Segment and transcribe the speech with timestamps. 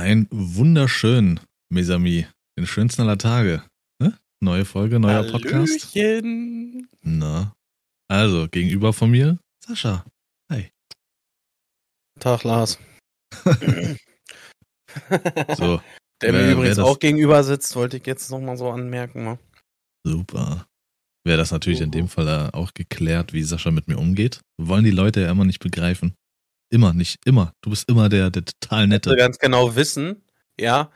[0.00, 2.26] Ein wunderschön, Mesami.
[2.58, 3.62] Den schönsten aller Tage.
[4.00, 4.18] Ne?
[4.42, 5.94] Neue Folge, neuer Podcast.
[5.94, 6.88] Hallöchen.
[7.02, 7.52] Na.
[8.10, 10.06] Also, gegenüber von mir, Sascha.
[10.50, 10.70] Hi.
[12.18, 12.78] Tag, Lars.
[15.56, 15.80] So,
[16.22, 19.22] Der mir wer übrigens das- auch gegenüber sitzt, wollte ich jetzt nochmal so anmerken.
[19.24, 19.38] Ne?
[20.04, 20.66] super.
[21.26, 24.40] Wäre das natürlich in dem Fall äh, auch geklärt, wie Sascha mit mir umgeht.
[24.58, 26.14] Wollen die Leute ja immer nicht begreifen.
[26.70, 27.52] Immer, nicht immer.
[27.62, 29.16] Du bist immer der, der total Du nette.
[29.16, 30.22] ganz genau wissen,
[30.58, 30.90] ja,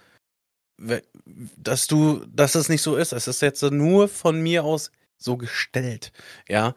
[1.57, 3.13] dass du, dass es nicht so ist.
[3.13, 6.13] Es ist jetzt nur von mir aus so gestellt.
[6.49, 6.75] Ja,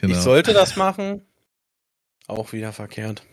[0.00, 0.14] Genau.
[0.14, 1.26] ich sollte das machen.
[2.28, 3.26] Auch wieder verkehrt.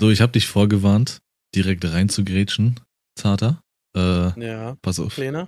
[0.00, 1.20] So, ich habe dich vorgewarnt,
[1.54, 2.80] direkt reinzugrätschen,
[3.14, 3.62] Zarter.
[3.94, 4.00] Äh,
[4.44, 5.16] Ja, pass auf.
[5.16, 5.46] Äh,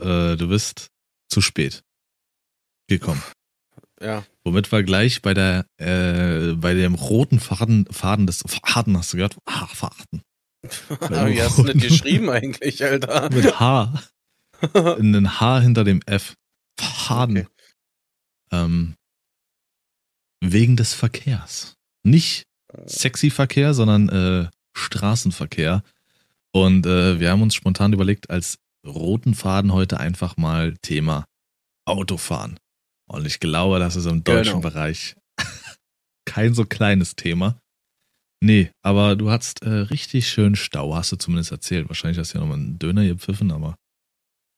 [0.00, 0.88] du bist
[1.28, 1.84] zu spät
[2.88, 3.22] gekommen.
[4.00, 4.24] Ja.
[4.44, 9.16] Womit wir gleich bei der, äh, bei dem roten Faden, Faden des Faden hast du
[9.18, 9.36] gehört?
[9.44, 10.22] Ah, Faden.
[10.62, 13.30] Wie hast du das geschrieben eigentlich, Alter?
[13.30, 14.02] Mit H.
[14.74, 16.34] Ein H hinter dem F.
[16.78, 17.38] Faden.
[17.38, 17.48] Okay.
[18.50, 18.94] Ähm,
[20.40, 21.76] wegen des Verkehrs.
[22.02, 22.44] Nicht
[22.86, 25.82] sexy Verkehr, sondern äh, Straßenverkehr.
[26.52, 31.24] Und äh, wir haben uns spontan überlegt, als roten Faden heute einfach mal Thema
[31.86, 32.58] Autofahren.
[33.06, 34.70] Und ich glaube, das ist im deutschen Genau.
[34.70, 35.16] Bereich
[36.26, 37.58] kein so kleines Thema.
[38.42, 41.88] Nee, aber du hattest äh, richtig schön Stau, hast du zumindest erzählt.
[41.88, 43.76] Wahrscheinlich hast du ja nochmal einen Döner gepfiffen, aber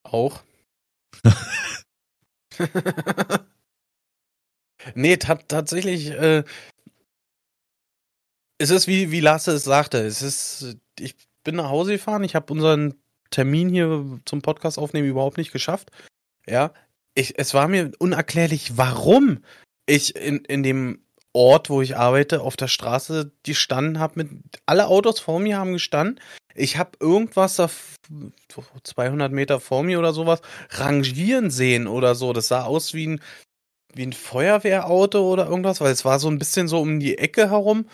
[0.04, 0.42] Auch.
[4.94, 6.44] nee, ta tatsächlich, äh,
[8.58, 12.34] es ist wie, wie Lasse es sagte, es ist, ich bin nach Hause gefahren, ich
[12.34, 12.94] habe unseren
[13.30, 15.90] Termin hier zum Podcast aufnehmen überhaupt nicht geschafft.
[16.46, 16.72] Ja,
[17.16, 19.42] ich, es war mir unerklärlich, warum
[19.86, 21.00] ich in, in dem
[21.32, 24.28] Ort, wo ich arbeite, auf der Straße gestanden habe
[24.64, 26.20] alle Autos vor mir haben gestanden.
[26.54, 27.68] Ich habe irgendwas da
[28.84, 32.32] 200 Meter vor mir oder sowas rangieren sehen oder so.
[32.32, 33.20] Das sah aus wie ein,
[33.94, 37.50] wie ein Feuerwehrauto oder irgendwas, weil es war so ein bisschen so um die Ecke
[37.50, 37.86] herum.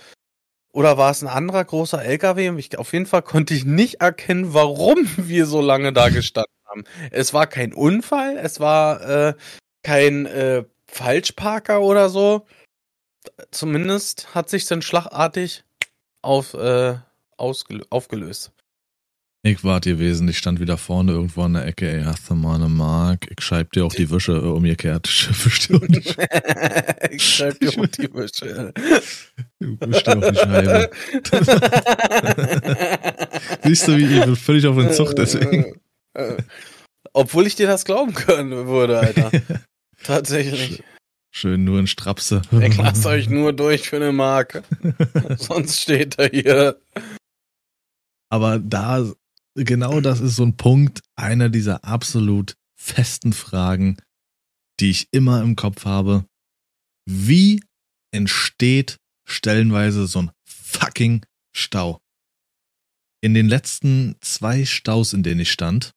[0.72, 2.56] Oder war es ein anderer großer LKW?
[2.58, 6.84] Ich, auf jeden Fall konnte ich nicht erkennen, warum wir so lange da gestanden haben.
[7.10, 9.34] Es war kein Unfall, es war äh,
[9.82, 12.46] kein äh, Falschparker oder so.
[13.50, 15.64] Zumindest hat sich dann schlagartig
[16.22, 16.96] auf, äh,
[17.36, 18.52] aufgelöst.
[19.44, 20.28] ich wart gewesen.
[20.28, 21.90] Ich stand wieder vorne irgendwo an der Ecke.
[21.90, 23.28] Ey, hast du mal eine Mark?
[23.30, 25.02] Ich scheib dir auch die Wische äh, umgekehrt.
[25.44, 26.16] Bestimmt.
[27.10, 28.72] ich schreib dir auch die Wäsche.
[29.60, 30.90] Du bist auf die Scheibe.
[33.64, 35.80] Siehst du, wie ich bin völlig auf den Zug deswegen.
[36.14, 36.42] Äh,
[37.12, 39.30] Obwohl ich dir das glauben können würde, Alter.
[40.02, 40.82] Tatsächlich.
[41.34, 42.42] Schön nur in Strapse.
[42.60, 44.62] Ich lasst euch nur durch für eine Marke.
[45.38, 46.80] Sonst steht er hier.
[48.28, 49.10] Aber da,
[49.54, 53.96] genau das ist so ein Punkt, einer dieser absolut festen Fragen,
[54.80, 56.26] die ich immer im Kopf habe.
[57.06, 57.62] Wie
[58.12, 61.24] entsteht stellenweise so ein fucking
[61.54, 61.98] Stau?
[63.22, 65.92] In den letzten zwei Staus, in denen ich stand,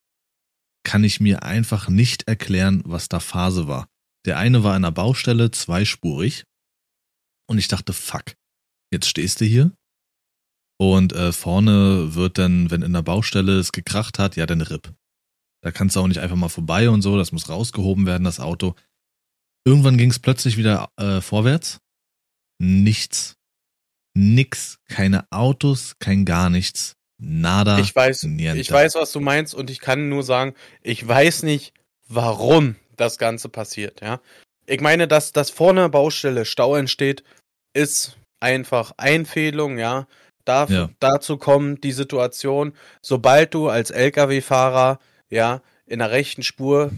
[0.85, 3.90] kann ich mir einfach nicht erklären, was da Phase war.
[4.25, 6.46] Der eine war an der Baustelle, zweispurig.
[7.47, 8.35] Und ich dachte, fuck,
[8.91, 9.72] jetzt stehst du hier
[10.78, 14.94] und äh, vorne wird dann, wenn in der Baustelle es gekracht hat, ja, dann RIP.
[15.62, 18.40] Da kannst du auch nicht einfach mal vorbei und so, das muss rausgehoben werden, das
[18.40, 18.75] Auto.
[19.66, 21.79] Irgendwann ging es plötzlich wieder äh, vorwärts.
[22.59, 23.35] Nichts.
[24.16, 24.79] Nix.
[24.88, 26.95] Keine Autos, kein gar nichts.
[27.28, 27.80] Nada.
[27.80, 28.59] Ich weiß, niente.
[28.59, 30.53] ich weiß, was du meinst und ich kann nur sagen,
[30.84, 31.74] ich weiß nicht,
[32.08, 34.22] warum das Ganze passiert, ja.
[34.68, 37.24] Ich meine, dass, dass vor einer Baustelle Stau entsteht,
[37.74, 40.08] ist einfach Einfehlung, ja.
[40.46, 40.90] Da, Ja.
[41.00, 45.00] Dazu kommt die Situation, sobald du als Lkw-Fahrer,
[45.30, 46.92] ja, in der rechten Spur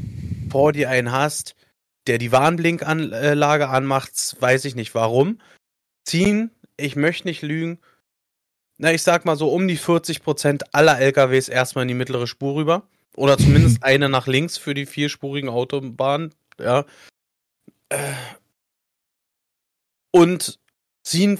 [0.49, 1.55] vor dir einen hast,
[2.07, 5.39] der die Warnblinkanlage anmacht, weiß ich nicht warum,
[6.05, 7.79] ziehen, ich möchte nicht lügen,
[8.77, 12.55] na, ich sag mal so um die 40% aller LKWs erstmal in die mittlere Spur
[12.55, 12.83] rüber.
[13.15, 16.85] Oder zumindest eine nach links für die vierspurigen Autobahnen, ja.
[17.89, 18.13] Äh,
[20.11, 20.59] Und
[21.03, 21.39] ziehen,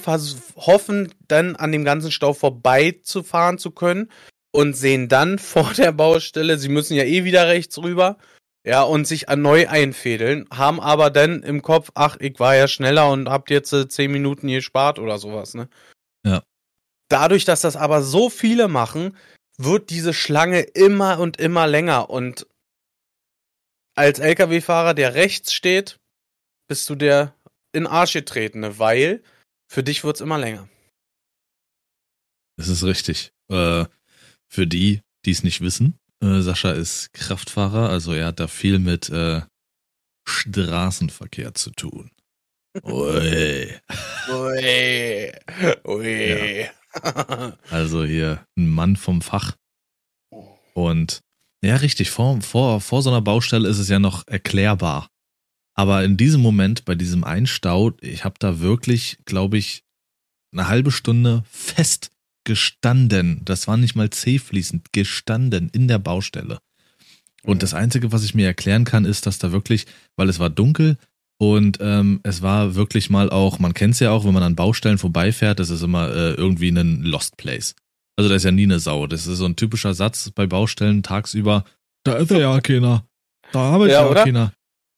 [0.56, 4.10] hoffen dann an dem ganzen Stau vorbeizufahren zu können
[4.52, 8.18] und sehen dann vor der Baustelle, sie müssen ja eh wieder rechts rüber,
[8.66, 13.10] ja, und sich erneut einfädeln, haben aber dann im Kopf, ach, ich war ja schneller
[13.10, 15.70] und habt jetzt äh, 10 Minuten gespart oder sowas, ne?
[16.26, 16.44] Ja.
[17.10, 19.16] Dadurch, dass das aber so viele machen,
[19.58, 22.48] wird diese Schlange immer und immer länger und
[23.96, 26.00] als LKW-Fahrer, der rechts steht,
[26.68, 27.34] bist du der
[27.72, 29.24] in Arsch getretene, weil
[29.68, 30.70] für dich wird's immer länger.
[32.58, 33.32] Das ist richtig.
[33.50, 33.86] Äh,
[34.48, 38.80] für die, die es nicht wissen, äh, Sascha ist Kraftfahrer, also er hat da viel
[38.80, 39.42] mit äh,
[40.28, 42.12] Straßenverkehr zu tun.
[42.84, 43.74] Ui.
[44.30, 45.32] Ui.
[45.86, 46.70] Ui.
[47.70, 49.56] Also hier ein Mann vom Fach.
[50.74, 51.22] Und
[51.64, 55.10] ja, richtig, vor, vor, vor so einer Baustelle ist es ja noch erklärbar.
[55.74, 59.84] Aber in diesem Moment, bei diesem Einstau, ich habe da wirklich, glaube ich,
[60.52, 62.12] eine halbe Stunde fest
[62.46, 63.42] gestanden.
[63.44, 66.60] Das war nicht mal zähfließend, gestanden in der Baustelle.
[67.44, 69.86] Und das Einzige, was ich mir erklären kann, ist, dass da wirklich,
[70.16, 70.98] weil es war dunkel
[71.40, 74.56] und ähm, es war wirklich mal auch, man kennt es ja auch, wenn man an
[74.56, 77.76] Baustellen vorbeifährt, das ist immer äh, irgendwie ein Lost Place.
[78.18, 79.06] Also da ist ja nie eine Sau.
[79.06, 81.64] Das ist so ein typischer Satz bei Baustellen tagsüber.
[82.04, 83.06] Da ist ja keiner.
[83.52, 84.24] Da arbeitet Ja, ja, oder?
[84.24, 84.54] keiner.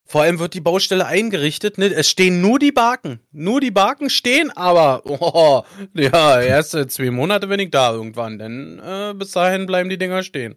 [0.05, 1.93] Vor allem wird die Baustelle eingerichtet, ne?
[1.93, 3.19] Es stehen nur die Baken.
[3.31, 5.63] Nur die Baken stehen, aber oh,
[5.93, 9.99] ja, erst äh, zwei Monate bin ich da irgendwann, denn äh, bis dahin bleiben die
[9.99, 10.55] Dinger stehen.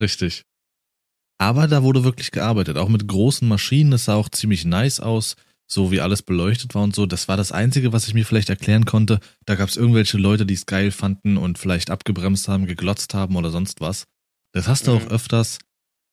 [0.00, 0.44] Richtig.
[1.40, 3.90] Aber da wurde wirklich gearbeitet, auch mit großen Maschinen.
[3.92, 7.06] Das sah auch ziemlich nice aus, so wie alles beleuchtet war und so.
[7.06, 9.20] Das war das Einzige, was ich mir vielleicht erklären konnte.
[9.46, 13.36] Da gab es irgendwelche Leute, die es geil fanden und vielleicht abgebremst haben, geglotzt haben
[13.36, 14.04] oder sonst was.
[14.52, 14.98] Das hast du Mhm.
[14.98, 15.58] auch öfters,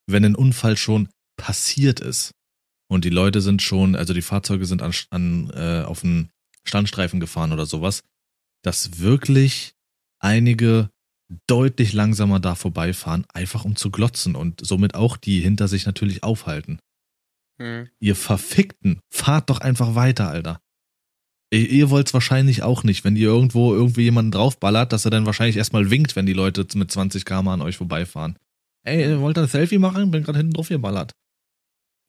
[0.09, 2.31] wenn ein Unfall schon passiert ist
[2.89, 6.29] und die Leute sind schon, also die Fahrzeuge sind an, an äh, auf den
[6.63, 8.01] Standstreifen gefahren oder sowas,
[8.63, 9.73] dass wirklich
[10.19, 10.89] einige
[11.47, 16.23] deutlich langsamer da vorbeifahren, einfach um zu glotzen und somit auch die hinter sich natürlich
[16.23, 16.79] aufhalten.
[17.59, 17.89] Hm.
[17.99, 20.61] Ihr Verfickten, fahrt doch einfach weiter, Alter.
[21.51, 25.25] Ihr, ihr wollt's wahrscheinlich auch nicht, wenn ihr irgendwo irgendwie jemanden draufballert, dass er dann
[25.25, 28.37] wahrscheinlich erstmal winkt, wenn die Leute mit 20 km an euch vorbeifahren.
[28.83, 30.11] Ey, ihr wollt ihr ein Selfie machen?
[30.11, 31.11] Bin gerade hinten drauf geballert.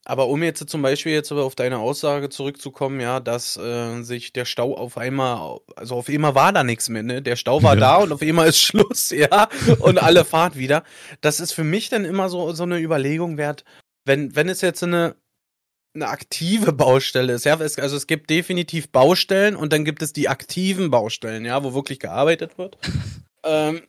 [0.08, 4.46] Aber um jetzt zum Beispiel jetzt auf deine Aussage zurückzukommen, ja, dass äh, sich der
[4.46, 7.20] Stau auf einmal, also auf einmal war da nichts mehr, ne?
[7.20, 7.81] Der Stau war Ja.
[7.81, 9.49] da und auf einmal ist Schluss, ja,
[9.81, 10.82] und alle fahrt wieder.
[11.20, 13.64] Das ist für mich dann immer so so eine Überlegung wert,
[14.06, 15.14] wenn wenn es jetzt eine
[15.94, 20.14] eine aktive Baustelle ist, ja, es, also es gibt definitiv Baustellen und dann gibt es
[20.14, 22.78] die aktiven Baustellen, ja, wo wirklich gearbeitet wird.
[23.44, 23.82] ähm,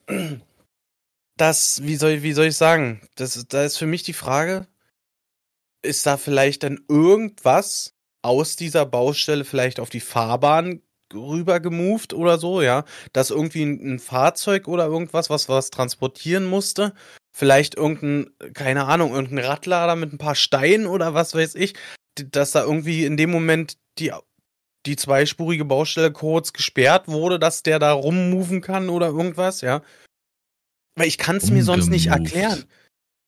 [1.37, 3.07] das, wie soll, wie soll ich sagen?
[3.15, 4.67] Das, da ist für mich die Frage,
[5.81, 10.81] ist da vielleicht dann irgendwas aus dieser Baustelle vielleicht auf die Fahrbahn
[11.13, 16.45] rüber gemoved oder so, ja, dass irgendwie ein, ein Fahrzeug oder irgendwas, was was transportieren
[16.45, 16.93] musste,
[17.31, 21.73] vielleicht irgendein, keine Ahnung, irgendein Radlader mit ein paar Steinen oder was weiß ich,
[22.15, 24.11] dass da irgendwie in dem Moment die
[24.85, 29.81] die zweispurige Baustelle kurz gesperrt wurde, dass der da rummoven kann oder irgendwas, ja.
[30.95, 32.63] Weil ich kann es mir sonst nicht erklären.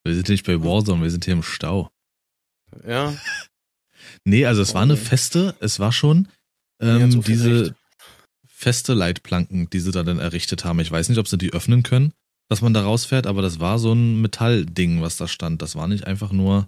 [0.06, 1.90] Wir sind nicht bei Warzone, wir sind hier im Stau.
[2.86, 3.14] Ja.
[4.26, 6.28] Nee, also es war eine feste, es war schon
[6.82, 7.74] ähm, so diese recht.
[8.48, 10.80] feste Leitplanken, die sie da dann errichtet haben.
[10.80, 12.14] Ich weiß nicht, ob sie die öffnen können,
[12.50, 15.62] dass man da rausfährt, aber das war so ein Metallding, was da stand.
[15.62, 16.68] Das war nicht einfach nur,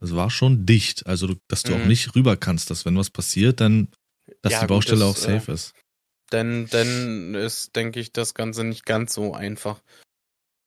[0.00, 1.06] das war schon dicht.
[1.06, 1.88] Also, dass du auch Mhm.
[1.88, 3.88] nicht rüber kannst, dass wenn was passiert, dann,
[4.42, 5.72] dass Ja, die gut, Baustelle das, auch safe äh, ist.
[6.32, 9.80] Denn, denn ist, denke ich, das Ganze nicht ganz so einfach.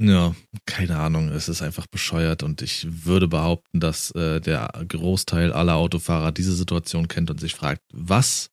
[0.02, 0.34] Ja,
[0.66, 5.76] keine Ahnung, es ist einfach bescheuert und ich würde behaupten, dass äh, der Großteil aller
[5.76, 8.50] Autofahrer diese Situation kennt und sich fragt, was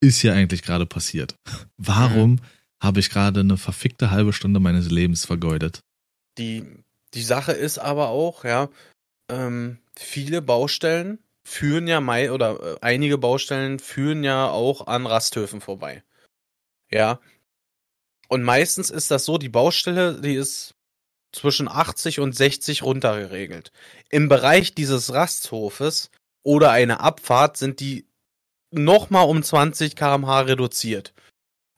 [0.00, 1.34] ist hier eigentlich gerade passiert?
[1.78, 2.40] Warum
[2.80, 5.80] habe ich gerade eine verfickte halbe Stunde meines Lebens vergeudet?
[6.36, 6.62] Die,
[7.14, 8.68] die Sache ist aber auch, ja,
[9.30, 15.62] ähm, viele Baustellen führen ja mei oder äh, einige Baustellen führen ja auch an Rasthöfen
[15.62, 16.04] vorbei.
[16.90, 17.18] Ja.
[18.28, 20.74] Und meistens ist das so, die Baustelle, die ist
[21.32, 23.72] zwischen 80 und 60 runtergeregelt.
[24.10, 26.10] Im Bereich dieses Rasthofes
[26.42, 28.06] oder eine Abfahrt sind die
[28.70, 31.14] nochmal um 20 km/h reduziert.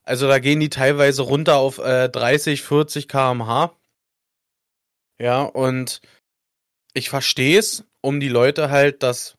[0.03, 3.77] Also da gehen die teilweise runter auf äh, 30, 40 km/h.
[5.19, 6.01] Ja, und
[6.95, 9.37] ich verstehe es, um die Leute halt das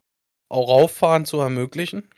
[0.49, 2.09] auch rauffahren zu ermöglichen.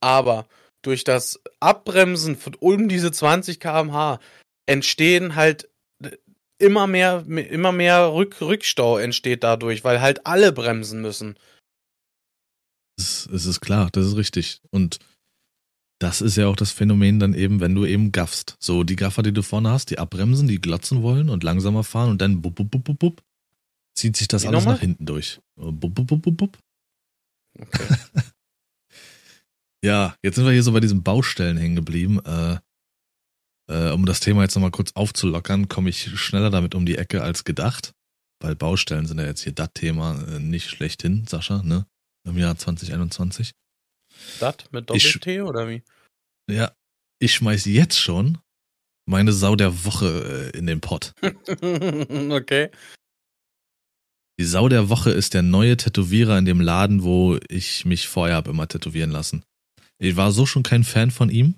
[0.00, 0.46] Aber
[0.86, 4.20] durch das Abbremsen von um diese 20 km/h
[4.66, 5.68] entstehen halt
[6.02, 6.10] äh,
[6.58, 11.38] immer mehr, immer mehr Rück, Rückstau entsteht dadurch, weil halt alle bremsen müssen.
[12.96, 14.60] Es, es ist klar, das ist richtig.
[14.70, 14.98] Und
[16.00, 18.56] das ist ja auch das Phänomen dann eben, wenn du eben gaffst.
[18.60, 22.10] So, die Gaffer, die du vorne hast, die abbremsen, die glotzen wollen und langsamer fahren
[22.10, 23.22] und dann bup, bup, bup, bup, bup,
[23.96, 24.74] zieht sich das Wie alles nochmal?
[24.74, 25.40] nach hinten durch.
[25.56, 26.58] Bup, bup, bup, bup, bup.
[27.58, 27.96] Okay.
[29.84, 32.18] Ja, jetzt sind wir hier so bei diesen Baustellen hängen geblieben.
[32.24, 32.56] Äh,
[33.70, 37.22] äh, um das Thema jetzt nochmal kurz aufzulockern, komme ich schneller damit um die Ecke
[37.22, 37.92] als gedacht.
[38.40, 41.86] Weil Baustellen sind ja jetzt hier das Thema äh, nicht schlechthin, Sascha, ne?
[42.26, 43.52] Im Jahr 2021.
[44.40, 45.82] Das mit Doppel-T oder wie?
[46.50, 46.72] Ja,
[47.18, 48.38] ich schmeiß jetzt schon
[49.06, 51.12] meine Sau der Woche äh, in den Pott.
[51.20, 52.70] okay.
[54.40, 58.36] Die Sau der Woche ist der neue Tätowierer in dem Laden, wo ich mich vorher
[58.36, 59.44] hab immer tätowieren lassen.
[60.04, 61.54] Ich war so schon kein Fan von ihm.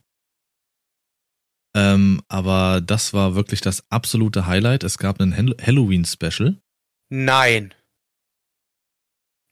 [1.75, 4.83] Ähm, aber das war wirklich das absolute Highlight.
[4.85, 6.57] Es gab einen Hall- Halloween-Special.
[7.11, 7.75] Nein.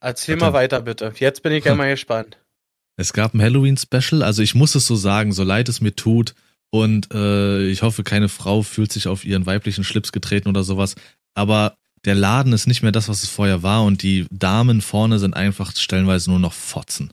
[0.00, 0.52] Erzähl Warte.
[0.52, 1.12] mal weiter, bitte.
[1.18, 2.38] Jetzt bin ich ja mal gespannt.
[2.96, 6.36] Es gab ein Halloween-Special, also ich muss es so sagen, so leid es mir tut.
[6.70, 10.94] Und äh, ich hoffe, keine Frau fühlt sich auf ihren weiblichen Schlips getreten oder sowas.
[11.34, 13.82] Aber der Laden ist nicht mehr das, was es vorher war.
[13.82, 17.10] Und die Damen vorne sind einfach stellenweise nur noch Fotzen.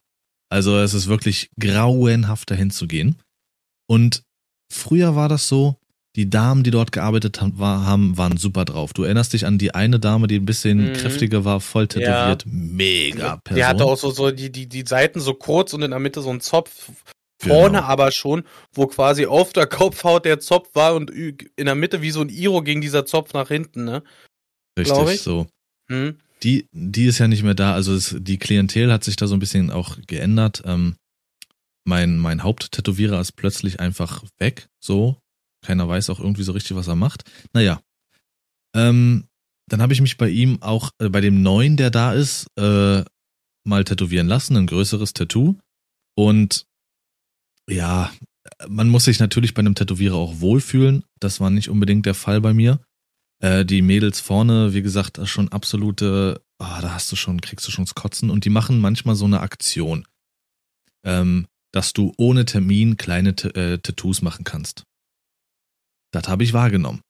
[0.51, 3.15] Also es ist wirklich grauenhaft dahin zu gehen.
[3.87, 4.23] Und
[4.71, 5.77] früher war das so,
[6.17, 8.91] die Damen, die dort gearbeitet haben, war, haben waren super drauf.
[8.91, 10.93] Du erinnerst dich an die eine Dame, die ein bisschen Mhm.
[10.93, 12.43] kräftiger war, voll tätowiert.
[12.45, 13.55] Mega Person.
[13.55, 16.21] Die hatte auch so, so die, die, die Seiten so kurz und in der Mitte
[16.21, 16.91] so ein Zopf.
[17.41, 17.87] Vorne Genau.
[17.87, 18.43] aber schon,
[18.73, 22.29] wo quasi auf der Kopfhaut der Zopf war und in der Mitte wie so ein
[22.29, 24.03] Iro ging dieser Zopf nach hinten, ne?
[24.77, 25.21] Richtig, ich.
[25.21, 25.47] so.
[25.89, 26.17] Hm?
[26.43, 27.73] Die, die ist ja nicht mehr da.
[27.73, 30.63] Also es, die Klientel hat sich da so ein bisschen auch geändert.
[30.65, 30.95] Ähm,
[31.85, 34.69] mein, mein Haupttätowierer ist plötzlich einfach weg.
[34.79, 35.17] So.
[35.63, 37.29] Keiner weiß auch irgendwie so richtig, was er macht.
[37.53, 37.81] Naja.
[38.75, 39.27] Ähm,
[39.69, 43.03] dann habe ich mich bei ihm auch, äh, bei dem neuen, der da ist, äh,
[43.63, 45.57] mal tätowieren lassen, ein größeres Tattoo.
[46.15, 46.65] Und
[47.69, 48.11] ja,
[48.67, 51.03] man muss sich natürlich bei einem Tätowierer auch wohlfühlen.
[51.19, 52.79] Das war nicht unbedingt der Fall bei mir.
[53.41, 57.67] Äh, die Mädels vorne, wie gesagt, ist schon absolute, ah, da hast du schon, kriegst
[57.67, 58.29] du schon das Kotzen.
[58.29, 60.07] Und die machen manchmal so eine Aktion,
[61.03, 64.83] ähm, dass du ohne Termin kleine T äh, Tattoos machen kannst.
[66.13, 67.01] Das habe ich wahrgenommen.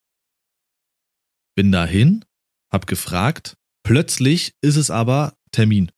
[1.56, 2.24] Bin dahin,
[2.72, 5.92] hab gefragt, plötzlich ist es aber Termin.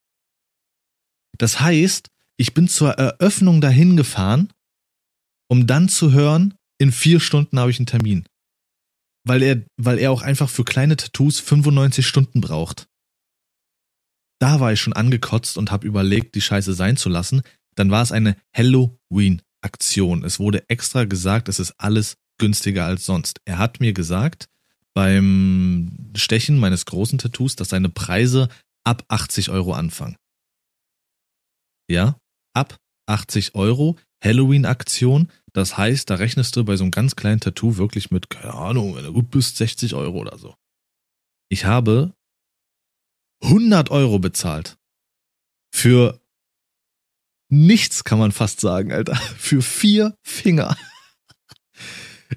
[1.38, 4.52] Das heißt, ich bin zur Eröffnung dahin gefahren,
[5.48, 8.26] um dann zu hören, in vier Stunden habe ich einen Termin.
[9.26, 12.88] Weil er, weil er auch einfach für kleine Tattoos 95 Stunden braucht.
[14.40, 17.42] Da war ich schon angekotzt und habe überlegt, die Scheiße sein zu lassen.
[17.76, 20.26] Dann war es eine Halloween-Aktion.
[20.26, 23.40] Es wurde extra gesagt, es ist alles günstiger als sonst.
[23.46, 24.50] Er hat mir gesagt,
[24.94, 28.50] beim Stechen meines großen Tattoos, dass seine Preise
[28.84, 30.18] ab 80 Euro anfangen.
[31.90, 32.18] Ja,
[32.54, 32.78] ab
[33.08, 35.32] 80 Euro Halloween-Aktion.
[35.54, 38.96] Das heißt, da rechnest du bei so einem ganz kleinen Tattoo wirklich mit, keine Ahnung,
[38.96, 40.56] wenn du gut bist, 60 Euro oder so.
[41.50, 42.14] Ich habe
[43.44, 44.78] 100 Euro bezahlt.
[45.76, 46.20] Für
[47.50, 49.16] nichts kann man fast sagen, Alter.
[49.38, 50.76] Für vier Finger.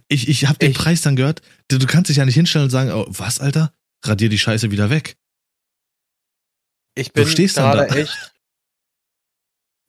[0.09, 1.41] Ich, ich habe den Ich- Preis dann gehört.
[1.69, 3.73] Du, du kannst dich ja nicht hinstellen und sagen, oh, was, Alter?
[4.05, 5.17] Radier die Scheiße wieder weg.
[6.95, 7.87] Ich Du bin stehst dann da.
[7.87, 8.35] echt,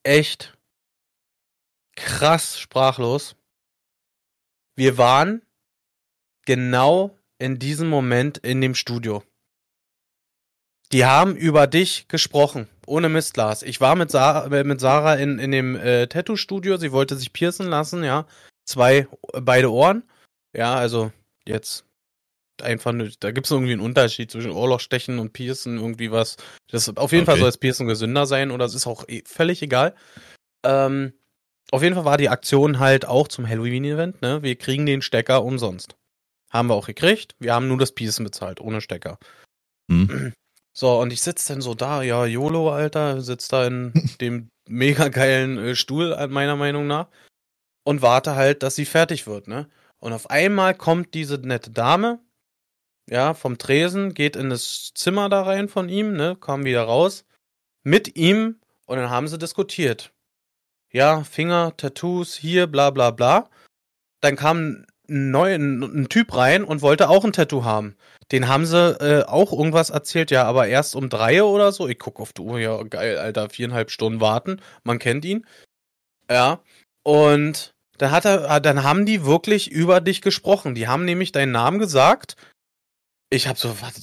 [0.04, 0.57] echt
[1.98, 3.36] krass sprachlos.
[4.78, 5.42] Wir waren
[6.46, 9.24] genau in diesem Moment in dem Studio.
[10.94, 12.70] Die haben über dich gesprochen.
[12.86, 13.62] Ohne Mist, Lars.
[13.64, 16.78] Ich war mit Sarah, äh, mit Sarah in, in dem äh, Tattoo-Studio.
[16.78, 18.26] Sie wollte sich piercen lassen, ja.
[18.66, 20.04] Zwei, äh, beide Ohren.
[20.56, 21.12] Ja, also
[21.46, 21.84] jetzt
[22.62, 26.38] einfach, nur- da gibt es irgendwie einen Unterschied zwischen Ohrlochstechen und Piercen, irgendwie was.
[26.72, 27.42] Das auf jeden Fall Okay.
[27.42, 29.94] soll das Piercen gesünder sein oder es ist auch eh völlig egal.
[30.64, 31.14] Ähm,
[31.72, 34.42] auf jeden Fall war die Aktion halt auch zum Halloween-Event, ne?
[34.44, 35.96] Wir kriegen den Stecker umsonst.
[36.50, 37.36] Haben wir auch gekriegt.
[37.40, 39.18] Wir haben nur das Piercen bezahlt, ohne Stecker.
[39.90, 40.34] Hm.
[40.80, 45.08] So, und ich sitze dann so da, ja, YOLO, Alter, sitz da in dem mega
[45.08, 47.08] geilen äh, Stuhl, äh, meiner Meinung nach,
[47.84, 49.68] und warte halt, dass sie fertig wird, ne?
[49.98, 52.20] Und auf einmal kommt diese nette Dame,
[53.10, 57.26] ja, vom Tresen, geht in das Zimmer da rein von ihm, ne, kam wieder raus,
[57.84, 60.14] mit ihm, und dann haben sie diskutiert.
[60.92, 63.50] Ja, Finger, Tattoos, hier, bla, bla, bla.
[64.22, 67.96] Dann kam ein, neu, ein, ein Typ rein und wollte auch ein Tattoo haben.
[68.32, 71.88] Den haben sie äh, auch irgendwas erzählt, ja, aber erst um drei oder so.
[71.88, 74.62] Ich guck auf die Uhr, ja, geil, Alter, viereinhalb Stunden warten.
[74.84, 75.46] Man kennt ihn.
[76.30, 76.62] Ja.
[77.04, 80.76] Und dann hat er, dann haben die wirklich über dich gesprochen.
[80.76, 82.36] Die haben nämlich deinen Namen gesagt.
[83.30, 84.02] Ich hab so, was,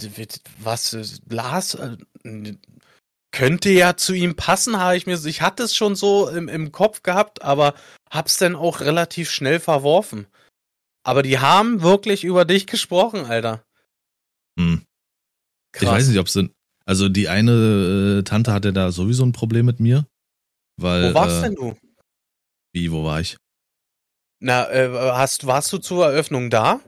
[0.58, 1.96] was Lars, äh,
[3.34, 6.70] könnte ja zu ihm passen, habe ich mir, ich hatte es schon so im, im
[6.70, 7.74] Kopf gehabt, aber
[8.08, 10.28] hab's dann auch relativ schnell verworfen.
[11.02, 13.64] Aber die haben wirklich über dich gesprochen, Alter.
[14.58, 14.86] Hm.
[15.72, 15.82] Krass.
[15.82, 16.50] Ich weiß nicht, ob sie.
[16.86, 20.06] Also die eine äh, Tante hatte da sowieso ein Problem mit mir.
[20.76, 21.10] Weil.
[21.10, 21.76] Wo warst äh, denn du?
[22.72, 23.36] Wie, wo war ich?
[24.40, 26.80] Na, äh, hast, warst du zur Eröffnung da?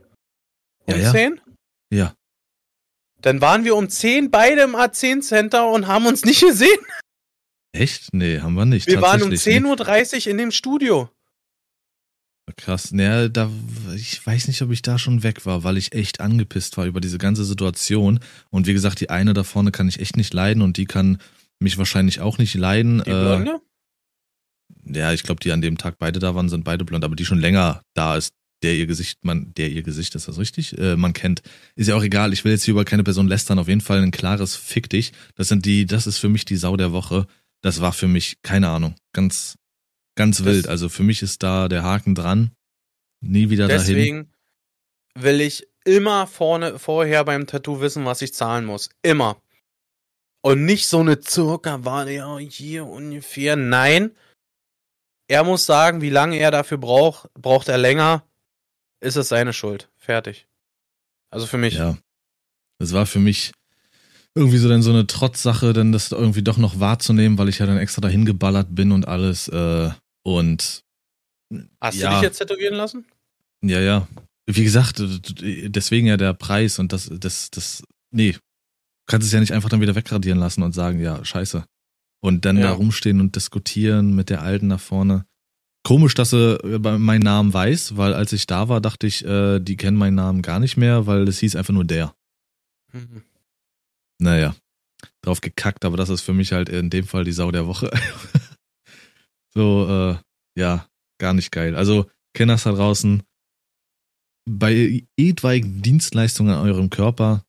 [0.87, 1.11] Um Ja, ja.
[1.13, 1.41] 10?
[1.91, 2.15] Ja.
[3.23, 6.79] Dann waren wir um 10 beide im A10 Center und haben uns nicht gesehen.
[7.73, 8.13] Echt?
[8.13, 8.87] Nee, haben wir nicht.
[8.87, 9.65] Wir waren um tatsächlich.
[9.65, 11.11] 10.30 Uhr in dem Studio.
[12.57, 12.93] Krass.
[12.93, 13.51] Naja, da,
[13.95, 17.01] ich weiß nicht, ob ich da schon weg war, weil ich echt angepisst war über
[17.01, 18.21] diese ganze Situation.
[18.51, 21.19] Und wie gesagt, die eine da vorne kann ich echt nicht leiden und die kann
[21.59, 22.99] mich wahrscheinlich auch nicht leiden.
[22.99, 23.61] Die Blonde?
[24.87, 27.17] Äh, ja, ich glaube, die an dem Tag beide da waren, sind beide blond, aber
[27.17, 28.31] die schon länger da ist,
[28.67, 30.77] der ihr Gesicht, man, der ihr Gesicht, ist das richtig?
[30.77, 31.41] Äh, man kennt.
[31.77, 34.03] Ist ja auch egal, ich will jetzt hier über keine Person lästern, auf jeden Fall
[34.03, 35.13] ein klares Fick dich.
[35.37, 37.27] Das sind die, das ist für mich die Sau der Woche.
[37.63, 39.57] Das war für mich, keine Ahnung, ganz,
[40.17, 40.67] ganz Das- wild.
[40.69, 42.51] Also für mich ist da der Haken dran.
[43.21, 43.79] Nie wieder dahin.
[43.87, 44.33] Deswegen
[45.15, 48.91] will ich immer vorne, vorher beim Tattoo wissen, was ich zahlen muss.
[49.03, 49.41] Immer.
[50.43, 53.55] Und nicht so eine war ja hier ungefähr.
[53.55, 54.11] Nein.
[55.29, 57.33] Er muss sagen, wie lange er dafür braucht.
[57.35, 58.26] Braucht er länger,
[59.07, 59.89] ist es seine Schuld.
[59.97, 60.47] Fertig.
[61.31, 61.75] Also für mich.
[61.75, 61.97] Ja.
[62.79, 63.53] Das war für mich
[64.35, 67.67] irgendwie so dann so eine Trotzsache, dann das irgendwie doch noch wahrzunehmen, weil ich ja
[67.67, 69.49] dann extra dahin geballert bin und alles.
[69.49, 69.91] Äh,
[70.23, 70.83] und
[71.81, 72.09] Hast ja.
[72.11, 73.07] du dich jetzt tätowieren lassen?
[73.63, 74.07] ja, ja.
[74.49, 77.83] Wie gesagt, deswegen ja der Preis und das, das, das,
[78.13, 78.33] nee.
[78.33, 78.39] Du
[79.07, 81.65] kannst es ja nicht einfach dann wieder wegradieren lassen und sagen, ja, scheiße.
[82.21, 82.65] Und dann Ja.
[82.69, 85.27] da rumstehen und diskutieren mit der Alten nach vorne.
[85.87, 89.61] Komisch, dass sie äh, meinen Namen weiß, weil als ich da war, dachte ich, äh,
[89.61, 92.13] die kennen meinen Namen gar nicht mehr, weil es hieß einfach nur der.
[92.93, 93.23] Mhm.
[94.19, 94.57] Naja,
[95.23, 97.93] drauf gekackt, aber das ist für mich halt in dem Fall die Sau der Woche.
[99.55, 100.89] so, äh, ja,
[101.19, 101.77] gar nicht geil.
[101.77, 103.23] Also, Kenners da draußen,
[104.45, 107.45] bei etwaigen Dienstleistungen an eurem Körper,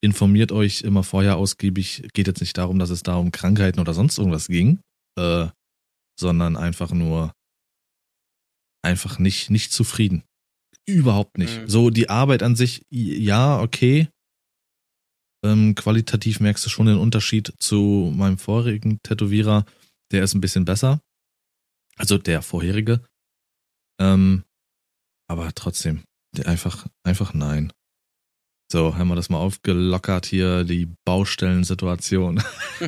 [0.00, 2.10] informiert euch immer vorher ausgiebig.
[2.12, 4.78] Geht jetzt nicht darum, dass es da um Krankheiten oder sonst irgendwas ging,
[5.18, 5.48] äh,
[6.16, 7.32] sondern einfach nur
[8.86, 10.22] einfach nicht, nicht zufrieden.
[10.86, 11.60] Überhaupt nicht.
[11.62, 11.68] Mhm.
[11.68, 14.08] So, die Arbeit an sich, ja, okay.
[15.44, 19.66] Ähm, qualitativ merkst du schon den Unterschied zu meinem vorigen Tätowierer.
[20.12, 21.00] Der ist ein bisschen besser.
[21.96, 23.04] Also der vorherige.
[24.00, 24.44] Ähm,
[25.28, 26.04] aber trotzdem,
[26.36, 27.72] der einfach, einfach nein.
[28.70, 32.42] So, haben wir das mal aufgelockert hier, die Baustellensituation.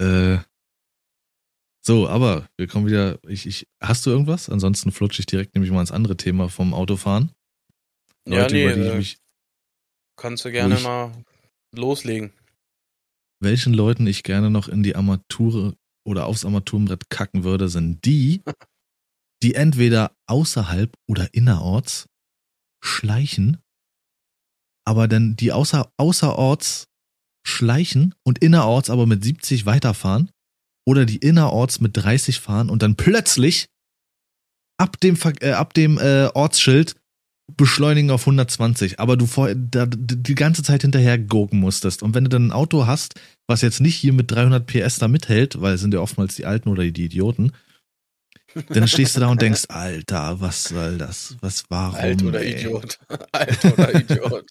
[0.00, 0.38] äh,
[1.86, 3.20] so, aber wir kommen wieder.
[3.28, 4.48] Ich, ich, hast du irgendwas?
[4.48, 7.30] Ansonsten flutsche ich direkt nämlich mal ins andere Thema vom Autofahren.
[8.26, 9.18] Ja, Leute, nee, äh, mich,
[10.16, 11.12] Kannst du gerne mal
[11.72, 12.32] loslegen.
[13.40, 18.42] welchen Leuten ich gerne noch in die Armatur oder aufs Armaturenbrett kacken würde, sind die,
[19.44, 22.08] die entweder außerhalb oder innerorts
[22.82, 23.58] schleichen,
[24.84, 26.88] aber dann die außer, außerorts
[27.46, 30.32] schleichen und innerorts aber mit 70 weiterfahren
[30.86, 33.66] oder die innerorts mit 30 fahren und dann plötzlich
[34.78, 36.94] ab dem, äh, ab dem äh, Ortsschild
[37.56, 42.02] beschleunigen auf 120, aber du vor, da, die ganze Zeit hinterher gurken musstest.
[42.02, 43.14] Und wenn du dann ein Auto hast,
[43.46, 46.44] was jetzt nicht hier mit 300 PS da mithält, weil es sind ja oftmals die
[46.44, 47.52] Alten oder die Idioten,
[48.68, 51.36] dann stehst du da und denkst, Alter, was soll das?
[51.40, 51.94] Was, warum?
[51.94, 52.52] Alt oder ey?
[52.52, 52.98] Idiot.
[53.32, 54.46] Alt oder Idiot.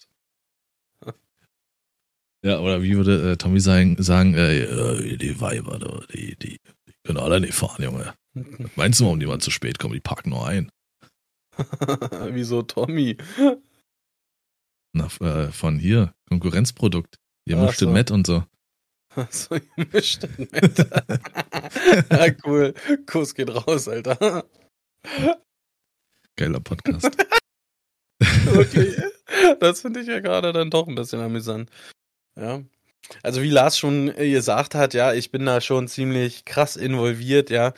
[2.46, 5.80] Ja, oder wie würde äh, Tommy sagen, sagen äh, äh, die Weiber,
[6.14, 8.14] die, die, die können alle nicht fahren, Junge.
[8.76, 9.94] Meinst du, warum die mal zu spät kommen?
[9.94, 10.70] Die parken nur ein.
[12.30, 13.16] Wieso Tommy?
[14.92, 17.16] Na, äh, von hier, Konkurrenzprodukt.
[17.48, 17.90] Ihr mischt so.
[17.90, 18.44] Met und so.
[19.30, 20.78] So gemischt mit.
[22.10, 22.74] ja, cool.
[23.06, 24.44] Kuss geht raus, Alter.
[26.36, 27.10] Geiler Podcast.
[28.20, 28.94] Wirklich.
[29.58, 31.70] Das finde ich ja gerade dann doch ein bisschen amüsant.
[32.36, 32.62] Ja.
[33.22, 37.50] Also wie Lars schon äh, gesagt hat, ja, ich bin da schon ziemlich krass involviert,
[37.50, 37.72] ja.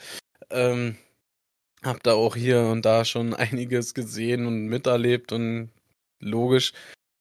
[0.49, 0.97] Ähm,
[1.83, 5.71] hab da auch hier und da schon einiges gesehen und miterlebt und
[6.19, 6.73] logisch,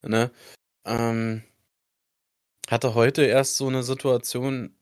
[0.03, 0.31] ne?
[0.85, 1.43] Ähm,
[2.69, 4.75] hatte heute erst so eine Situation,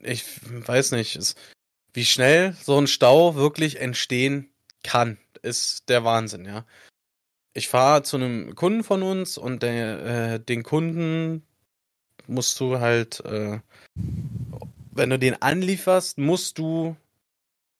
[0.00, 1.34] ich weiß nicht, es,
[1.92, 4.50] wie schnell so ein Stau wirklich entstehen
[4.82, 6.66] kann, ist der Wahnsinn, ja.
[7.52, 11.44] Ich fahre zu einem Kunden von uns und der, äh, den Kunden
[12.30, 13.60] musst du halt, äh,
[14.92, 16.96] wenn du den anlieferst, musst du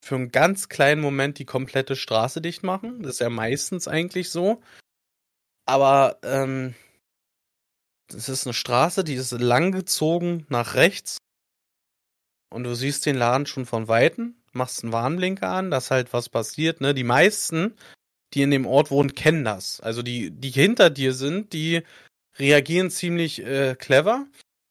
[0.02, 3.02] für einen ganz kleinen Moment die komplette Straße dicht machen.
[3.02, 4.62] Das ist ja meistens eigentlich so.
[5.66, 6.74] Aber ähm,
[8.08, 11.18] das ist eine Straße, die ist langgezogen nach rechts.
[12.52, 16.28] Und du siehst den Laden schon von Weitem, machst einen Warnblinker an, dass halt was
[16.28, 16.80] passiert.
[16.80, 16.94] Ne?
[16.94, 17.76] Die meisten,
[18.34, 19.80] die in dem Ort wohnen, kennen das.
[19.80, 21.82] Also die, die hinter dir sind, die
[22.38, 24.26] reagieren ziemlich äh, clever.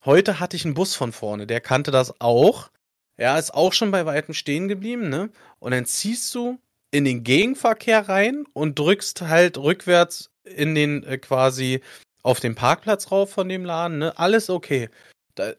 [0.06, 2.72] Heute hatte ich einen Bus von vorne, der kannte das auch.
[3.18, 5.30] Ja, ist auch schon bei Weitem stehen geblieben, ne?
[5.60, 6.58] Und dann ziehst du
[6.92, 11.82] in den Gegenverkehr rein und drückst halt rückwärts in den äh, quasi
[12.24, 14.18] auf den Parkplatz rauf von dem Laden, ne?
[14.18, 14.90] Alles okay.
[15.36, 15.54] Da,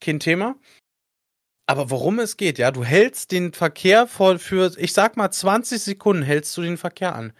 [0.00, 0.56] kein Thema.
[1.68, 5.82] Aber worum es geht, ja, du hältst den Verkehr voll für, ich sag mal, 20
[5.82, 7.32] Sekunden hältst du den Verkehr an.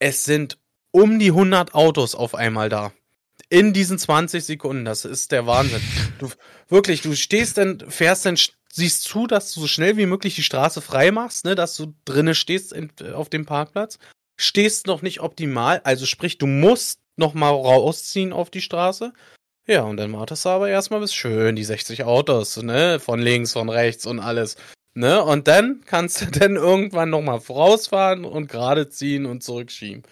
[0.00, 0.58] Es sind
[0.96, 2.90] um die 100 Autos auf einmal da.
[3.50, 5.82] In diesen 20 Sekunden, das ist der Wahnsinn.
[6.18, 6.30] Du,
[6.68, 8.38] wirklich, du stehst dann, fährst dann,
[8.72, 11.92] siehst zu, dass du so schnell wie möglich die Straße frei machst, ne, dass du
[12.06, 13.98] drinnen stehst in, auf dem Parkplatz.
[14.38, 19.12] Stehst noch nicht optimal, also sprich, du musst noch mal rausziehen auf die Straße.
[19.66, 23.52] Ja, und dann wartest du aber erstmal bis schön die 60 Autos, ne, von links,
[23.52, 24.56] von rechts und alles.
[24.94, 30.02] Ne, und dann kannst du dann irgendwann noch mal vorausfahren und gerade ziehen und zurückschieben.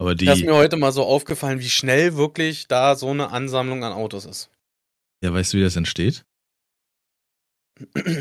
[0.00, 0.24] Aber die.
[0.24, 3.92] Das ist mir heute mal so aufgefallen, wie schnell wirklich da so eine Ansammlung an
[3.92, 4.50] Autos ist.
[5.22, 6.24] Ja, weißt du, wie das entsteht?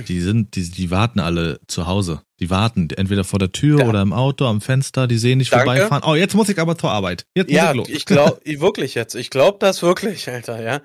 [0.07, 2.21] Die sind, die, die warten alle zu Hause.
[2.39, 3.87] Die warten entweder vor der Tür Ja.
[3.89, 5.55] oder im Auto, am Fenster, die sehen Danke.
[5.65, 6.03] vorbeifahren.
[6.05, 7.25] Oh, jetzt muss ich aber zur Arbeit.
[7.35, 7.89] Jetzt muss Ja, ich los.
[7.89, 9.15] ich glaube, wirklich jetzt.
[9.15, 10.81] Ich glaube das wirklich, Alter, ja.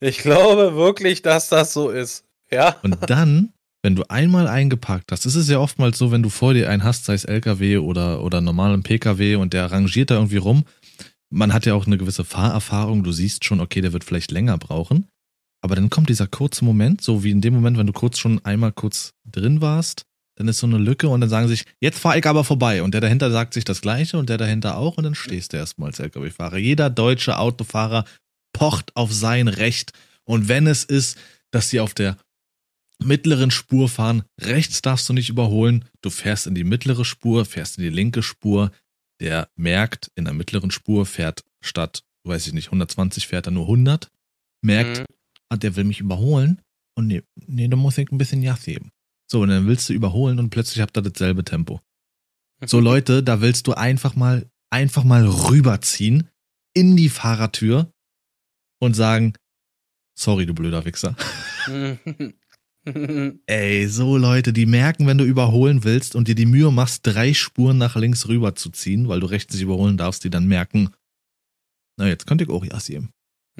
[0.00, 2.24] Ich glaube wirklich, dass das so ist.
[2.50, 2.76] Ja.
[2.82, 6.68] Und dann, wenn du einmal eingeparkt hast, ist ja oftmals so, wenn du vor dir
[6.68, 10.64] einen hast, sei es LKW oder, oder normalen PKW und der rangiert da irgendwie rum.
[11.30, 14.58] Man hat ja auch eine gewisse Fahrerfahrung, du siehst schon, okay, der wird vielleicht länger
[14.58, 15.06] brauchen.
[15.60, 18.44] Aber dann kommt dieser kurze Moment, so wie in dem Moment, wenn du kurz schon
[18.44, 20.02] einmal kurz drin warst,
[20.36, 22.82] dann ist so eine Lücke und dann sagen sich, jetzt fahr ich aber vorbei.
[22.82, 25.56] Und der dahinter sagt sich das Gleiche und der dahinter auch und dann stehst du
[25.56, 26.58] erstmal als LKW-Fahrer.
[26.58, 28.04] Jeder deutsche Autofahrer
[28.52, 29.92] pocht auf sein Recht.
[30.24, 31.18] Und wenn es ist,
[31.50, 32.16] dass sie auf der
[33.02, 37.78] mittleren Spur fahren, rechts darfst du nicht überholen, du fährst in die mittlere Spur, fährst
[37.78, 38.72] in die linke Spur,
[39.20, 43.66] der merkt, in der mittleren Spur fährt statt, weiß ich nicht, 120 fährt er nur
[43.66, 44.10] 100,
[44.62, 45.06] merkt, Mhm.
[45.50, 46.60] ah, der will mich überholen
[46.96, 48.90] und nee, nee, da muss ich ein bisschen Gas geben.
[49.30, 51.80] So, und dann willst du überholen und plötzlich habt ihr dasselbe Tempo.
[52.64, 56.28] So Leute, da willst du einfach mal, einfach mal rüberziehen
[56.74, 57.92] in die Fahrertür
[58.80, 59.34] und sagen,
[60.18, 61.14] sorry, du blöder Wichser.
[63.46, 67.34] Ey, so Leute, die merken, wenn du überholen willst und dir die Mühe machst, drei
[67.34, 70.90] Spuren nach links rüber zu ziehen, weil du rechts nicht überholen darfst, die dann merken,
[71.98, 73.10] na, jetzt könnte ich auch Gas geben.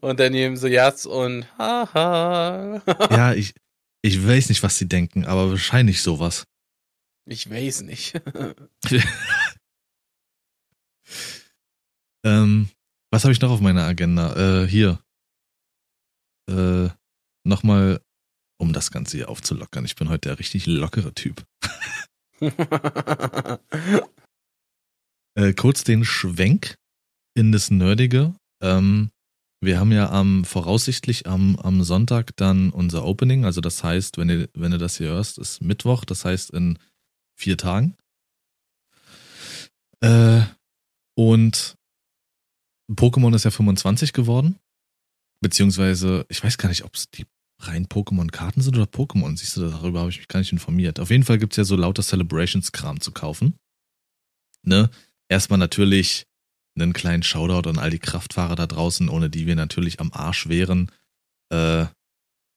[0.00, 2.82] und dann nehmen sie Jazz und haha.
[3.10, 3.54] Ja, ich,
[4.02, 6.44] ich weiß nicht, was sie denken, aber wahrscheinlich sowas.
[7.26, 8.20] Ich weiß nicht.
[12.24, 12.68] Ähm,
[13.12, 14.62] was habe ich noch auf meiner Agenda?
[14.62, 15.00] Äh, hier.
[16.50, 16.88] Äh,
[17.48, 18.00] nochmal,
[18.58, 19.84] um das Ganze hier aufzulockern.
[19.84, 21.44] Ich bin heute der richtig lockere Typ.
[25.38, 26.78] Äh, kurz den Schwenk
[27.36, 28.34] in das Nerdige.
[28.60, 29.12] Ähm,
[29.60, 33.44] wir haben ja am voraussichtlich am, am Sonntag dann unser Opening.
[33.44, 36.80] Also das heißt, wenn ihr, wenn ihr das hier hörst, ist Mittwoch, das heißt in
[37.36, 37.96] vier Tagen.
[40.00, 40.42] Äh,
[41.16, 41.76] und
[42.90, 44.58] Pokémon ist ja 25 geworden.
[45.40, 47.26] Beziehungsweise, ich weiß gar nicht, ob es die
[47.60, 49.36] rein Pokémon-Karten sind oder Pokémon.
[49.36, 51.00] Siehst du, darüber habe ich mich gar nicht informiert.
[51.00, 53.54] Auf jeden Fall gibt's ja so lauter Celebrations-Kram zu kaufen.
[54.62, 54.90] Ne?
[55.28, 56.26] Erstmal natürlich
[56.76, 60.48] einen kleinen Shoutout an all die Kraftfahrer da draußen, ohne die wir natürlich am Arsch
[60.48, 60.90] wären.
[61.50, 61.86] Äh,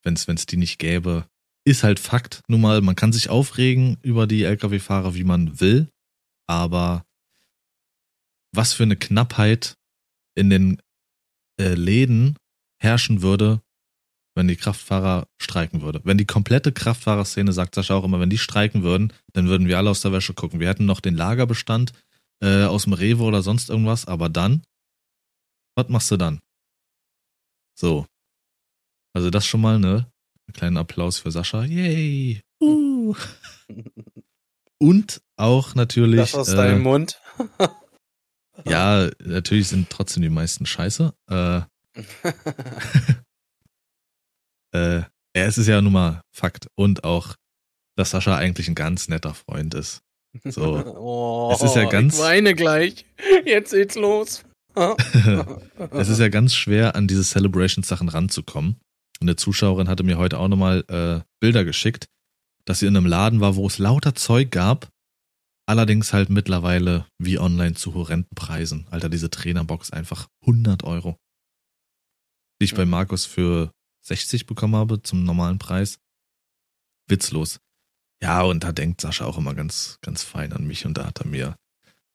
[0.04, 1.26] wenn's, wenn's die nicht gäbe.
[1.66, 2.42] Ist halt Fakt.
[2.48, 5.90] Nun mal, man kann sich aufregen über die Lkw-Fahrer, wie man will.
[6.48, 7.06] Aber
[8.54, 9.76] was für eine Knappheit
[10.36, 10.82] in den
[11.60, 12.36] äh, Läden
[12.80, 13.62] herrschen würde,
[14.36, 16.02] wenn die Kraftfahrer streiken würde.
[16.04, 19.78] Wenn die komplette Kraftfahrerszene, sagt Sascha auch immer, wenn die streiken würden, dann würden wir
[19.78, 20.60] alle aus der Wäsche gucken.
[20.60, 21.94] Wir hätten noch den Lagerbestand
[22.42, 24.64] äh, aus dem Rewe oder sonst irgendwas, aber dann,
[25.76, 26.40] was machst du dann?
[27.76, 28.06] So.
[29.14, 30.12] Also das schon mal, ne?
[30.48, 31.64] Einen kleinen Applaus für Sascha.
[31.64, 32.42] Yay!
[32.62, 33.16] Uh.
[34.78, 36.20] Und auch natürlich.
[36.20, 37.20] Das aus äh, deinem Mund.
[38.66, 41.14] ja, natürlich sind trotzdem die meisten scheiße.
[41.28, 41.62] Äh,
[44.74, 46.68] äh, ja, es ist ja nun mal Fakt.
[46.76, 47.36] Und auch,
[47.98, 50.02] dass Sascha eigentlich ein ganz netter Freund ist.
[50.44, 50.84] So.
[50.98, 53.06] Oh, Es ist ja ganz- Ich weine gleich.
[53.46, 54.44] Jetzt geht's los.
[54.76, 58.78] es ist ja ganz schwer, an diese Celebration-Sachen ranzukommen.
[59.20, 62.08] Und eine Zuschauerin hatte mir heute auch nochmal äh, Bilder geschickt,
[62.66, 64.90] dass sie in einem Laden war, wo es lauter Zeug gab.
[65.68, 68.88] Allerdings halt mittlerweile wie online zu horrenden Preisen.
[68.90, 71.18] Alter, diese Trainerbox einfach 100 Euro.
[72.60, 72.86] Die ich bei.
[72.86, 73.72] Markus für
[74.02, 76.00] 60 bekommen habe zum normalen Preis.
[77.08, 77.60] Witzlos.
[78.22, 81.22] Ja, und da denkt Sascha auch immer ganz, ganz fein an mich und da hat
[81.22, 81.56] er mir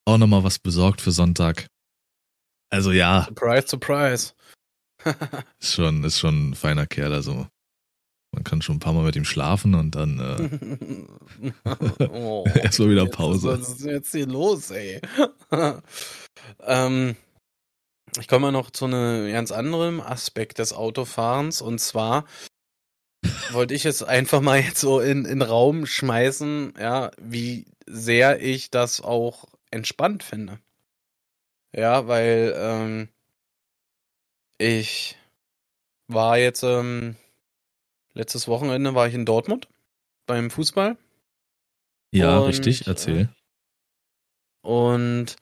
[0.04, 1.66] auch nochmal was besorgt für Sonntag.
[2.70, 4.32] Also ja, surprise, surprise.
[5.60, 7.46] ist schon, ist schon ein feiner Kerl, also
[8.32, 13.06] man kann schon ein paar Mal mit ihm schlafen und dann äh, oh, Erstmal wieder
[13.06, 13.58] Pause.
[13.58, 15.00] Was ist jetzt hier los, ey?
[16.60, 17.16] ähm,
[18.18, 22.24] ich komme noch zu einem ganz anderen Aspekt des Autofahrens und zwar
[23.50, 28.70] wollte ich es einfach mal jetzt so in, in Raum schmeißen, ja, wie sehr ich
[28.70, 30.58] das auch entspannt finde.
[31.74, 33.08] Ja, weil ähm,
[34.58, 35.18] ich
[36.08, 37.16] war jetzt ähm,
[38.14, 39.68] letztes Wochenende war ich in Dortmund
[40.26, 40.96] beim Fußball.
[42.12, 43.28] Ja, und, richtig, erzähl.
[44.64, 45.36] Äh, und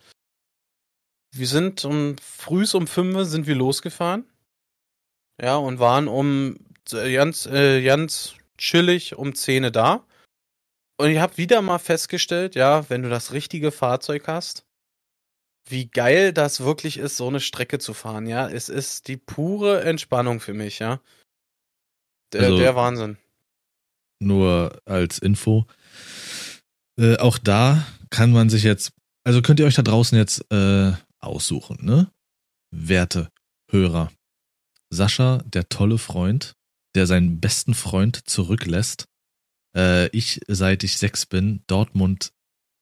[1.35, 4.25] wir sind um frühs um fünf sind wir losgefahren.
[5.41, 6.59] Ja, und waren um
[6.93, 10.07] äh, ganz, äh, ganz chillig um 10 da.
[10.97, 14.65] Und ich habe wieder mal festgestellt, ja, wenn du das richtige Fahrzeug hast,
[15.69, 18.49] wie geil das wirklich ist, so eine Strecke zu fahren, ja.
[18.49, 21.01] Es ist die pure Entspannung für mich, ja.
[22.33, 23.17] Der, also, der Wahnsinn.
[24.21, 25.67] Nur als Info.
[26.97, 28.93] Äh, auch da kann man sich jetzt,
[29.25, 30.93] also könnt ihr euch da draußen jetzt äh,
[31.27, 32.11] aussuchen, ne?
[32.71, 33.31] Werte
[33.71, 34.13] Hörer.
[34.91, 36.55] Sascha, der tolle Freund,
[36.95, 39.07] der seinen besten Freund zurücklässt.
[39.77, 42.33] Äh, ich, seit ich sechs bin, Dortmund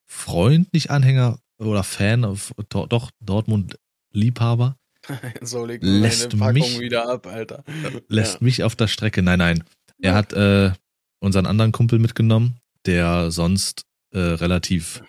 [0.06, 3.78] Freund, nicht Anhänger oder Fan, auf, doch Dortmund
[4.12, 4.76] Liebhaber.
[5.40, 7.64] so legt lässt mich, wieder ab, Alter.
[8.08, 8.44] Lässt ja.
[8.44, 9.22] mich auf der Strecke.
[9.22, 9.64] Nein, nein.
[9.98, 10.72] Er hat äh,
[11.20, 15.02] unseren anderen Kumpel mitgenommen, der sonst äh, relativ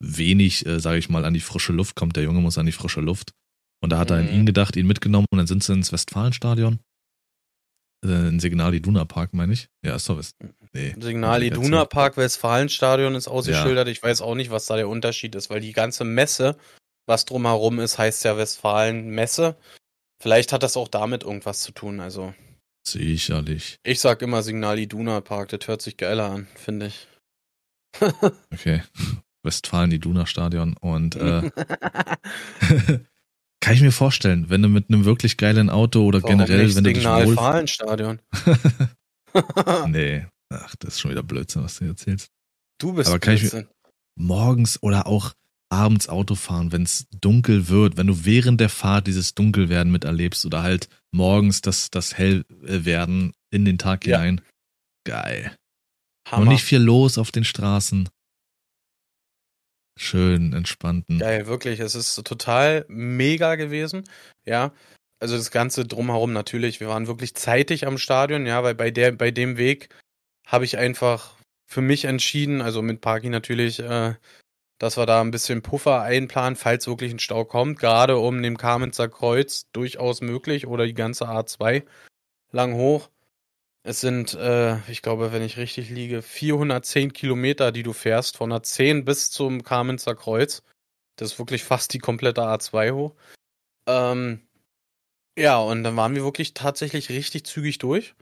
[0.00, 2.16] wenig, äh, sage ich mal, an die frische Luft kommt.
[2.16, 3.32] Der Junge muss an die frische Luft.
[3.80, 4.46] Und da hat er an ihn mhm.
[4.46, 6.80] gedacht, ihn mitgenommen und dann sind sie ins Westfalenstadion.
[8.04, 9.68] Äh, in Signal Iduna Park, meine ich.
[9.84, 10.32] Ja, ist doch was.
[10.72, 10.94] Nee.
[10.98, 13.86] Signal Iduna Park, Westfalenstadion ist ausgeschildert.
[13.86, 13.92] Ja.
[13.92, 16.56] Ich weiß auch nicht, was da der Unterschied ist, weil die ganze Messe,
[17.06, 19.56] was drumherum ist, heißt ja Westfalen Messe.
[20.20, 22.34] Vielleicht hat das auch damit irgendwas zu tun, also.
[22.86, 23.78] Sicherlich.
[23.84, 27.06] Ich sag immer Signal Iduna Park, das hört sich geiler an, finde ich.
[28.52, 28.82] okay.
[29.42, 31.50] Westfalen Iduna Stadion und äh,
[33.60, 36.84] Kann ich mir vorstellen, wenn du mit einem wirklich geilen Auto oder Warum generell, wenn
[36.84, 37.34] du dich wohl...
[37.34, 38.20] Fahlenstadion.
[39.88, 42.30] nee, ach, das ist schon wieder Blödsinn, was du erzählst.
[42.78, 43.60] Du bist Aber kann Blödsinn.
[43.62, 43.66] ich
[44.16, 45.34] morgens oder auch
[45.70, 50.46] abends Auto fahren, wenn es dunkel wird, wenn du während der Fahrt dieses Dunkelwerden miterlebst
[50.46, 54.18] oder halt morgens das, das Hellwerden in den Tag ja.
[54.18, 54.40] hinein.
[55.04, 55.54] Geil.
[56.26, 56.42] Hammer.
[56.42, 58.08] Und nicht viel los auf den Straßen
[60.00, 61.18] schön entspannten.
[61.18, 61.80] Geil, wirklich.
[61.80, 64.04] Es ist total mega gewesen.
[64.44, 64.72] Ja.
[65.20, 66.80] Also das Ganze drumherum natürlich.
[66.80, 69.88] Wir waren wirklich zeitig am Stadion, ja, weil bei der, bei dem Weg
[70.46, 71.34] habe ich einfach
[71.66, 74.14] für mich entschieden, also mit Parky natürlich, äh,
[74.78, 77.78] dass wir da ein bisschen Puffer einplanen, falls wirklich ein Stau kommt.
[77.78, 81.82] Gerade um dem Kamenzer Kreuz durchaus möglich oder die ganze A2
[82.52, 83.10] lang hoch.
[83.88, 88.50] Es sind, äh, ich glaube, wenn ich richtig liege, 410 Kilometer, die du fährst, von
[88.50, 90.62] der 10 bis zum Kamenzer Kreuz.
[91.16, 93.14] Das ist wirklich fast die komplette A2 hoch.
[93.86, 94.46] Ähm,
[95.38, 98.14] ja, und dann waren wir wirklich tatsächlich richtig zügig durch.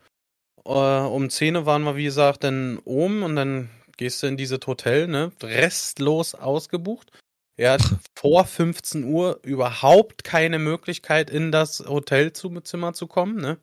[0.64, 4.60] Äh, um 10 waren wir, wie gesagt, dann oben und dann gehst du in dieses
[4.68, 5.32] Hotel, ne?
[5.42, 7.10] Restlos ausgebucht.
[7.56, 7.82] Er hat
[8.16, 13.58] vor 15 Uhr überhaupt keine Möglichkeit, in das Hotelzimmer zu kommen, ne?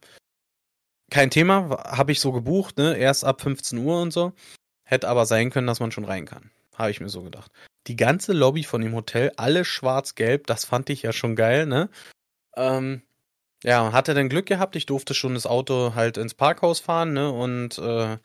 [1.14, 2.98] Kein Thema, habe ich so gebucht, ne?
[2.98, 4.34] Erst ab 15 Uhr und so.
[4.84, 6.50] Hätte aber sein können, dass man schon rein kann.
[6.76, 7.52] Habe ich mir so gedacht.
[7.86, 11.90] Die ganze Lobby von dem Hotel, alle schwarz-gelb, das fand ich ja schon geil, ne?
[12.56, 13.04] Ähm,
[13.64, 17.32] ja, hatte dann Glück gehabt, ich durfte schon das Auto halt ins Parkhaus fahren, ne?
[17.32, 18.18] Und äh,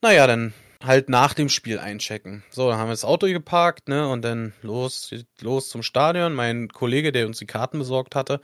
[0.00, 2.44] naja, dann halt nach dem Spiel einchecken.
[2.50, 4.08] So, dann haben wir das Auto geparkt, ne?
[4.08, 6.34] Und dann los, los zum Stadion.
[6.34, 8.40] Mein Kollege, der uns die Karten besorgt hatte,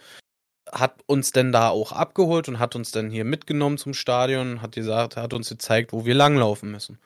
[0.72, 4.72] hat uns denn da auch abgeholt und hat uns dann hier mitgenommen zum Stadion, hat
[4.74, 6.98] gesagt, hat uns gezeigt, wo wir langlaufen müssen.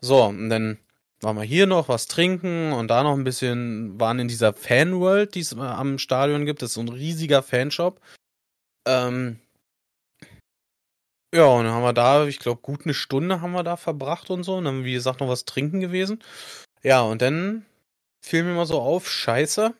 [0.00, 0.78] So, und dann
[1.20, 5.34] waren wir hier noch was trinken und da noch ein bisschen, waren in dieser Fanworld,
[5.34, 6.62] die es am Stadion gibt.
[6.62, 8.00] Das ist so ein riesiger Fanshop.
[8.86, 9.38] Ähm,
[11.34, 14.30] ja, und dann haben wir da, ich glaube, gut eine Stunde haben wir da verbracht
[14.30, 14.56] und so.
[14.56, 16.22] Und dann, wie gesagt, noch was trinken gewesen.
[16.82, 17.66] Ja, und dann
[18.22, 19.74] fiel mir mal so auf, scheiße,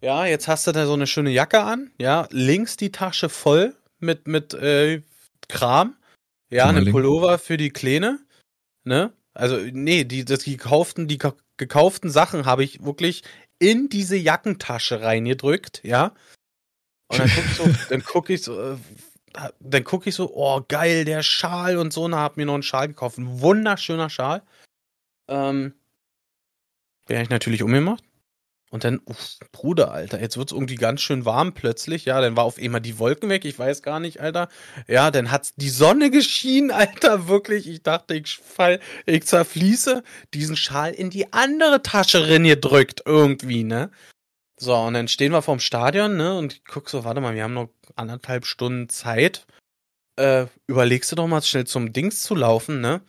[0.00, 3.74] ja, jetzt hast du da so eine schöne Jacke an, ja, links die Tasche voll
[3.98, 5.02] mit, mit äh,
[5.48, 5.96] Kram,
[6.50, 8.18] ja, ein Pullover für die Kleine,
[8.84, 9.12] ne?
[9.34, 11.18] Also, nee, die, das, die gekauften, die
[11.56, 13.22] gekauften Sachen habe ich wirklich
[13.58, 16.14] in diese Jackentasche reingedrückt, ja.
[17.08, 18.76] Und dann guck ich so, dann guck ich so, äh,
[19.60, 22.62] dann guck ich so, oh geil, der Schal und so, und hab mir noch einen
[22.62, 24.42] Schal gekauft, ein wunderschöner Schal.
[25.28, 25.74] Ähm,
[27.08, 28.05] den habe ich natürlich umgemacht.
[28.76, 32.04] Und dann, uff, Bruder, Alter, jetzt wird's irgendwie ganz schön warm plötzlich.
[32.04, 34.50] Ja, dann war auf einmal die Wolken weg, ich weiß gar nicht, Alter.
[34.86, 37.66] Ja, dann hat's die Sonne geschienen, Alter, wirklich.
[37.70, 40.02] Ich dachte, ich fall, ich zerfließe
[40.34, 43.90] diesen Schal in die andere Tasche gedrückt, irgendwie, ne?
[44.60, 47.44] So, und dann stehen wir vorm Stadion, ne, und ich guck so, warte mal, wir
[47.44, 49.46] haben noch anderthalb Stunden Zeit.
[50.16, 53.00] Äh, überlegst du doch mal schnell zum Dings zu laufen, ne?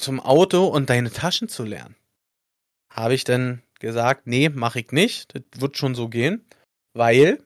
[0.00, 1.94] Zum Auto und deine Taschen zu lernen.
[2.90, 5.34] Habe ich dann gesagt, nee, mach ich nicht.
[5.34, 6.44] Das wird schon so gehen.
[6.94, 7.44] Weil,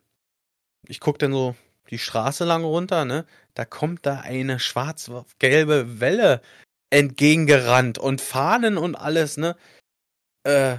[0.87, 1.57] ich guck dann so
[1.91, 3.27] die Straße lang runter, ne?
[3.55, 6.43] Da kommt da eine schwarz-gelbe Welle
[6.91, 9.57] entgegengerannt und Fahnen und alles, ne?
[10.45, 10.77] Äh,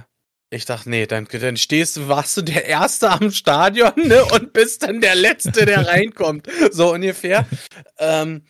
[0.50, 4.24] ich dachte, nee, dann, dann stehst du, warst du der Erste am Stadion, ne?
[4.24, 6.48] Und bist dann der Letzte, der reinkommt.
[6.70, 7.46] So ungefähr.
[7.98, 8.42] Ähm,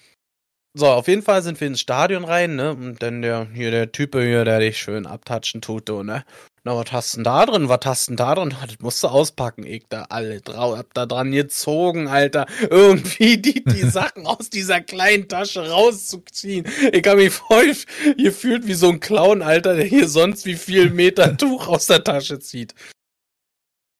[0.75, 2.71] so, auf jeden Fall sind wir ins Stadion rein, ne?
[2.71, 6.25] Und dann der, hier der Typ hier, der dich schön abtatschen tut, du, ne?
[6.69, 7.71] Na, was hast denn da drin?
[7.71, 8.51] Was hast denn da drin?
[8.51, 9.65] Das musst du auspacken.
[9.65, 12.45] Ich da alle drau, hab da dran gezogen, Alter.
[12.69, 16.67] Irgendwie die, die Sachen aus dieser kleinen Tasche rauszuziehen.
[16.93, 17.75] Ich hab mich voll
[18.19, 22.05] gefühlt wie so ein Clown, Alter, der hier sonst wie viel Meter Tuch aus der
[22.05, 22.75] Tasche zieht.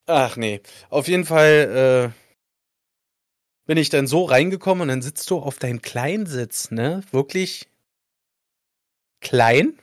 [0.05, 0.61] Ach nee.
[0.91, 2.19] Auf jeden Fall, äh,
[3.65, 7.01] bin ich dann so reingekommen und dann sitzt du auf deinem Kleinsitz, ne?
[7.09, 7.67] Wirklich
[9.21, 9.79] klein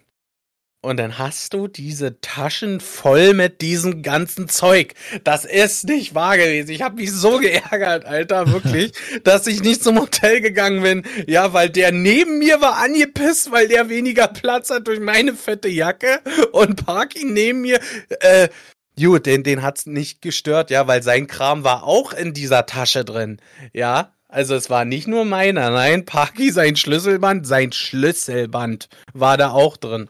[0.86, 4.94] und dann hast du diese Taschen voll mit diesem ganzen Zeug.
[5.24, 6.70] Das ist nicht wahr gewesen.
[6.70, 8.92] Ich habe mich so geärgert, Alter, wirklich,
[9.24, 11.02] dass ich nicht zum Hotel gegangen bin.
[11.26, 15.66] Ja, weil der neben mir war angepisst, weil der weniger Platz hat durch meine fette
[15.68, 16.20] Jacke.
[16.52, 17.80] Und Parky neben mir,
[18.20, 18.48] äh,
[18.96, 23.04] gut, den, den hat's nicht gestört, ja, weil sein Kram war auch in dieser Tasche
[23.04, 23.38] drin.
[23.72, 29.50] Ja, also es war nicht nur meiner, nein, Parky, sein Schlüsselband, sein Schlüsselband war da
[29.50, 30.08] auch drin.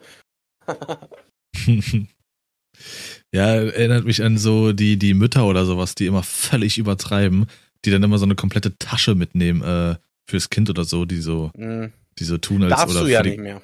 [3.32, 7.46] ja, erinnert mich an so die, die Mütter oder sowas, die immer völlig übertreiben,
[7.84, 9.96] die dann immer so eine komplette Tasche mitnehmen äh,
[10.28, 11.86] fürs Kind oder so, die so, mm.
[12.18, 13.62] die so tun als Darfst oder du ja die, nicht mehr.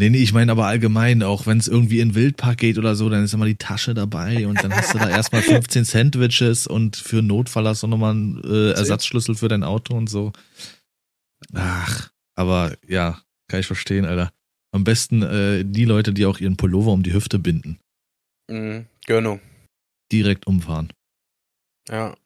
[0.00, 3.10] Nee, nee, ich meine aber allgemein, auch wenn es irgendwie in Wildpark geht oder so,
[3.10, 6.96] dann ist immer die Tasche dabei und dann hast du da erstmal 15 Sandwiches und
[6.96, 10.32] für Notfall hast du nochmal einen äh, Ersatzschlüssel für dein Auto und so.
[11.52, 14.32] Ach, aber ja, kann ich verstehen, Alter.
[14.72, 17.78] Am besten äh, die Leute, die auch ihren Pullover um die Hüfte binden.
[18.48, 19.40] Mhm, Gönnung.
[20.12, 20.92] Direkt umfahren.
[21.88, 22.16] Ja.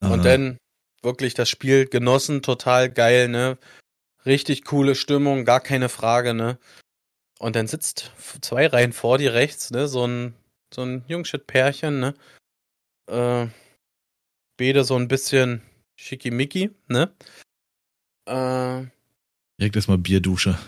[0.00, 0.58] Und dann
[1.02, 3.58] wirklich das Spiel genossen, total geil, ne?
[4.26, 6.58] Richtig coole Stimmung, gar keine Frage, ne?
[7.38, 9.88] Und dann sitzt zwei Reihen vor dir rechts, ne?
[9.88, 10.34] So ein,
[10.72, 12.14] so ein Jungshit-Pärchen, ne?
[13.08, 13.48] Äh,
[14.56, 15.62] beide so ein bisschen
[15.96, 17.12] schickimicki, ne?
[18.26, 18.86] Äh,
[19.58, 20.58] Direkt erstmal Bierdusche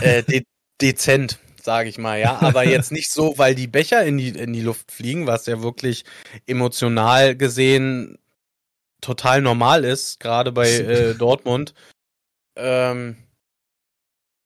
[0.00, 0.44] äh, de
[0.80, 2.40] dezent, sage ich mal, ja.
[2.40, 5.62] Aber jetzt nicht so, weil die Becher in die, in die Luft fliegen, was ja
[5.62, 6.04] wirklich
[6.46, 8.18] emotional gesehen
[9.00, 11.74] total normal ist, gerade bei äh, Dortmund.
[12.56, 13.16] Ähm,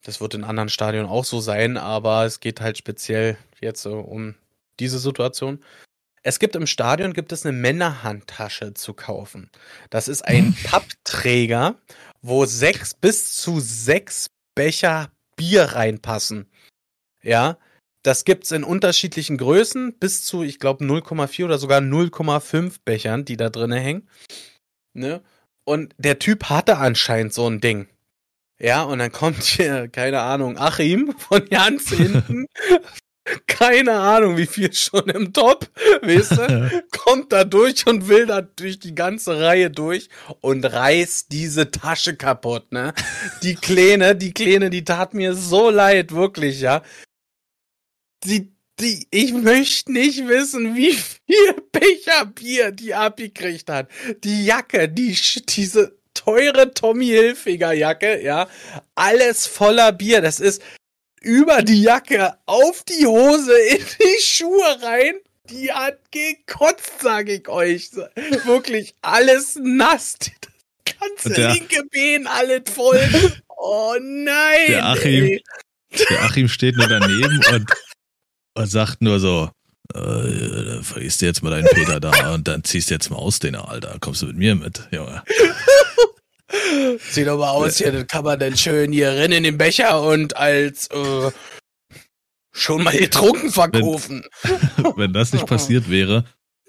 [0.04, 4.00] das wird in anderen Stadien auch so sein, aber es geht halt speziell jetzt so
[4.00, 4.34] um
[4.80, 5.62] diese Situation.
[6.24, 9.50] Es gibt im Stadion gibt es eine Männerhandtasche zu kaufen.
[9.90, 11.76] Das ist ein Pappträger,
[12.20, 16.50] wo sechs bis zu sechs Becher Bier reinpassen.
[17.22, 17.58] Ja,
[18.02, 23.36] das gibt's in unterschiedlichen Größen bis zu, ich glaube, 0,4 oder sogar 0,5 Bechern, die
[23.36, 24.08] da drinnen hängen.
[24.94, 25.22] Ne?
[25.64, 27.88] Und der Typ hatte anscheinend so ein Ding.
[28.58, 32.46] Ja, und dann kommt hier, keine Ahnung, Achim von ganz hinten
[33.46, 35.68] keine Ahnung, wie viel schon im Top,
[36.02, 40.08] weißt du, kommt da durch und will da durch die ganze Reihe durch
[40.40, 42.92] und reißt diese Tasche kaputt, ne?
[43.42, 46.82] Die Kleine, die Kleine, die tat mir so leid, wirklich, ja.
[48.24, 53.88] Die, die, ich möchte nicht wissen, wie viel Becher Bier die abgekriegt hat.
[54.24, 55.16] Die Jacke, die,
[55.48, 58.48] diese teure Tommy Hilfiger Jacke, ja,
[58.94, 60.20] alles voller Bier.
[60.20, 60.62] Das ist,
[61.22, 65.14] über die Jacke, auf die Hose, in die Schuhe rein.
[65.50, 67.90] Die hat gekotzt, sag ich euch.
[68.44, 70.16] Wirklich alles nass.
[70.18, 73.00] Das ganze der, linke Bein, alles voll.
[73.48, 74.66] Oh nein.
[74.68, 75.38] Der Achim,
[76.10, 77.70] der Achim steht nur daneben und,
[78.54, 79.50] und sagt nur so,
[79.94, 83.38] äh, vergisst du jetzt mal deinen Peter da und dann ziehst du jetzt mal aus
[83.38, 83.96] den Alter.
[84.00, 85.22] Kommst du mit mir mit, Junge.
[87.10, 90.02] Sieht doch mal aus hier, das kann man dann schön hier rein in den Becher
[90.02, 91.30] und als äh,
[92.52, 94.24] schon mal getrunken verkaufen.
[94.76, 96.24] Wenn, wenn das nicht passiert wäre,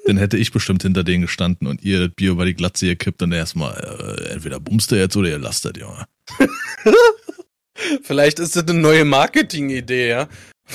[0.06, 3.22] dann hätte ich bestimmt hinter denen gestanden und ihr das Bier über die Glatze gekippt
[3.22, 6.06] und erstmal, äh, entweder bummst du jetzt oder ihr lasst das, Junge.
[8.04, 10.28] Vielleicht ist das eine neue Marketing-Idee, ja?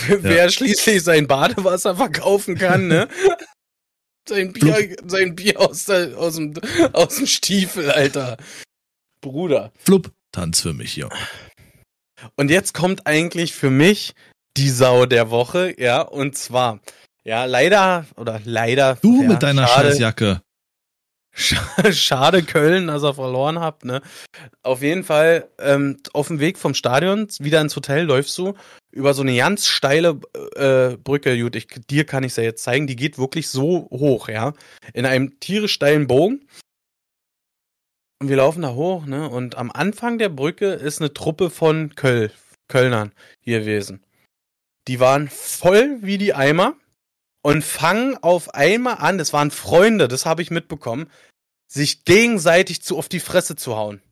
[0.08, 0.50] Wer ja.
[0.50, 3.08] schließlich sein Badewasser verkaufen kann, ne?
[4.28, 6.54] sein Bier, sein Bier aus, der, aus, dem,
[6.92, 8.36] aus dem Stiefel, Alter.
[9.20, 9.72] Bruder.
[9.78, 11.08] Flupp, Tanz für mich, ja.
[12.36, 14.14] Und jetzt kommt eigentlich für mich
[14.56, 16.80] die Sau der Woche, ja, und zwar,
[17.24, 18.96] Ja, leider, oder leider.
[19.02, 20.40] Du ja, mit deiner schade, Scheißjacke.
[21.92, 24.02] Schade Köln, dass er verloren habt, ne?
[24.62, 28.54] Auf jeden Fall, ähm, auf dem Weg vom Stadion wieder ins Hotel läufst du
[28.90, 30.18] über so eine ganz steile
[30.56, 31.38] äh, Brücke.
[31.40, 32.86] Gut, ich, dir kann ich es ja jetzt zeigen.
[32.86, 34.54] Die geht wirklich so hoch, ja?
[34.94, 36.48] In einem tierisch steilen Bogen.
[38.20, 39.28] Und wir laufen da hoch, ne?
[39.28, 42.32] Und am Anfang der Brücke ist eine Truppe von Köl
[42.68, 44.04] Kölnern hier gewesen.
[44.88, 46.74] Die waren voll wie die Eimer
[47.42, 51.10] und fangen auf einmal an, das waren Freunde, das habe ich mitbekommen,
[51.66, 54.02] sich gegenseitig zu auf die Fresse zu hauen.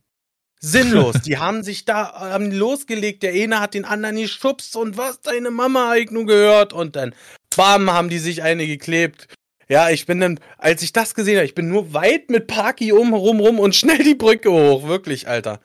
[0.61, 1.21] Sinnlos.
[1.23, 5.51] die haben sich da haben losgelegt, der eine hat den anderen geschubst und was deine
[5.51, 7.15] Mama hab ich nur gehört und dann
[7.55, 9.29] bam haben die sich eine geklebt.
[9.69, 12.93] Ja, ich bin dann, als ich das gesehen habe, ich bin nur weit mit Parky
[12.93, 15.61] um rum rum und schnell die Brücke hoch, wirklich, Alter.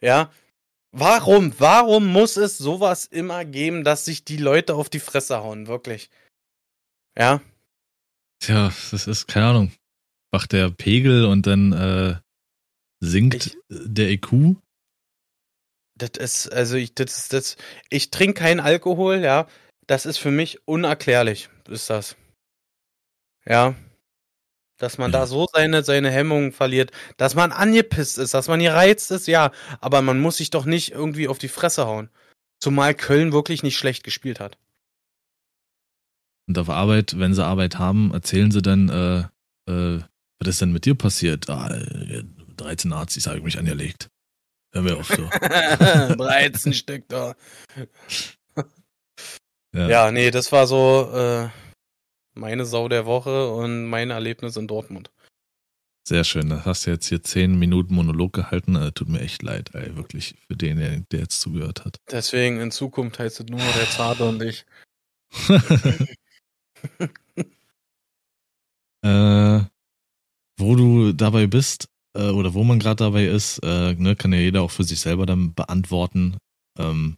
[0.00, 0.32] Ja.
[0.94, 5.66] Warum, warum muss es sowas immer geben, dass sich die Leute auf die Fresse hauen,
[5.66, 6.10] wirklich?
[7.18, 7.40] Ja.
[8.40, 9.72] Tja, das ist, keine Ahnung,
[10.32, 12.16] macht der Pegel und dann äh,
[13.00, 14.56] sinkt Ich- der E IQ.
[15.98, 17.56] Das ist, also ich, das ist, das,
[17.90, 19.46] ich trinke keinen Alkohol, ja.
[19.86, 22.16] Das ist für mich unerklärlich, ist das.
[23.46, 23.74] Ja.
[24.78, 29.10] Dass man da so seine, seine Hemmungen verliert, dass man angepisst ist, dass man gereizt
[29.12, 29.52] ist, ja.
[29.80, 32.10] Aber man muss sich doch nicht irgendwie auf die Fresse hauen.
[32.60, 34.58] Zumal Köln wirklich nicht schlecht gespielt hat.
[36.48, 40.02] Und auf Arbeit, wenn sie Arbeit haben, erzählen sie dann, äh, äh,
[40.40, 41.48] was ist denn mit dir passiert?
[41.48, 42.24] Ah, äh,
[42.56, 44.08] 13 Nazis habe ich mich angelegt.
[44.72, 45.28] Hör mir auf so.
[45.38, 47.34] 13 Stück da.
[49.74, 49.88] Ja.
[49.88, 51.48] Ja, nee, das war so äh,
[52.34, 55.10] meine Sau der Woche und mein Erlebnis in Dortmund.
[56.06, 56.48] Sehr schön.
[56.48, 58.74] Da hast du jetzt hier 10 Minuten Monolog gehalten.
[58.74, 61.98] Äh, tut mir echt leid, ey, wirklich, für den, der, der jetzt zugehört hat.
[62.10, 64.66] Deswegen in Zukunft heißt es nur der Zarte und ich.
[69.02, 69.60] äh,
[70.58, 74.40] wo du dabei bist, äh, oder wo man gerade dabei ist, äh, ne, kann ja
[74.40, 76.36] jeder auch für sich selber dann beantworten.
[76.78, 77.16] Ähm,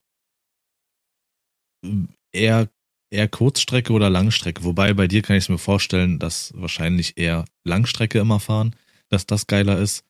[2.32, 2.68] eher,
[3.14, 4.64] eher Kurzstrecke oder Langstrecke.
[4.64, 8.76] Wobei bei dir kann ich es mir vorstellen, dass wahrscheinlich eher Langstrecke immer fahren,
[9.08, 10.04] dass das geiler ist.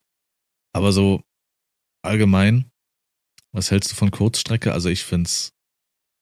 [0.73, 1.21] Aber so
[2.03, 2.69] allgemein,
[3.51, 4.73] was hältst du von Kurzstrecke?
[4.73, 5.53] Also ich find's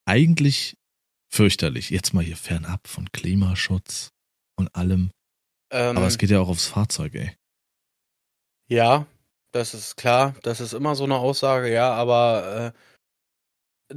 [0.06, 0.76] eigentlich
[1.32, 1.90] fürchterlich.
[1.90, 4.12] Jetzt mal hier fernab von Klimaschutz
[4.56, 5.10] und allem.
[5.72, 7.36] Ähm, Aber es geht ja auch aufs Fahrzeug, ey.
[8.68, 9.06] ja,
[9.52, 10.34] das ist klar.
[10.42, 12.74] Das ist immer so eine Aussage, ja, aber
[13.90, 13.94] äh,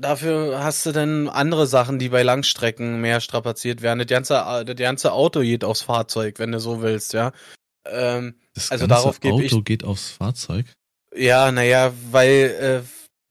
[0.00, 3.98] dafür hast du dann andere Sachen, die bei Langstrecken mehr strapaziert werden.
[3.98, 7.32] Das ganze, das ganze Auto geht aufs Fahrzeug, wenn du so willst, ja.
[7.86, 10.66] Ähm, Das Also ganze darauf gebe ich- Auto geht aufs Fahrzeug.
[11.14, 12.84] Ja, naja, weil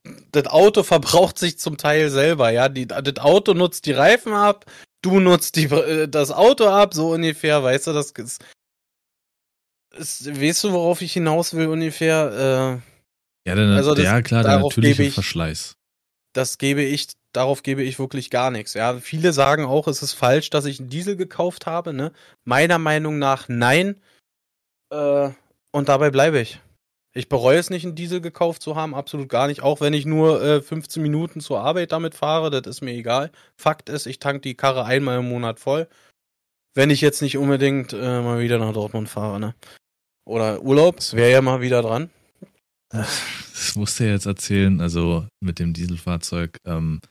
[0.05, 2.70] äh, das Auto verbraucht sich zum Teil selber, ja.
[2.70, 4.66] Die, das Auto nutzt die Reifen ab,
[5.01, 8.43] du nutzt die, äh, das Auto ab, so ungefähr, weißt du, das ist,
[9.97, 12.82] ist, weißt du, worauf ich hinaus will ungefähr?
[12.84, 15.76] Äh, Ja, der, Also das- ja klar, der natürliche Verschleiß.
[16.36, 18.73] Das gebe ich, darauf gebe ich wirklich gar nichts.
[18.73, 21.93] Ja, viele sagen auch, es ist falsch, dass ich einen Diesel gekauft habe.
[21.93, 22.11] Ne?
[22.43, 24.01] Meiner Meinung nach nein.
[24.91, 25.29] Äh,
[25.71, 26.59] und dabei bleibe ich.
[27.13, 29.63] Ich bereue es nicht, einen Diesel gekauft zu haben, absolut gar nicht.
[29.63, 33.31] Auch wenn ich nur äh, 15 Minuten zur Arbeit damit fahre, das ist mir egal.
[33.55, 35.88] Fakt ist, ich tank die Karre einmal im Monat voll.
[36.73, 39.55] Wenn ich jetzt nicht unbedingt äh, mal wieder nach Dortmund fahre, ne?
[40.25, 42.09] Oder Urlaub, wäre ja mal wieder dran.
[42.95, 46.57] Das musst du ja jetzt erzählen, also mit dem Dieselfahrzeug.
[46.65, 47.01] Ähm,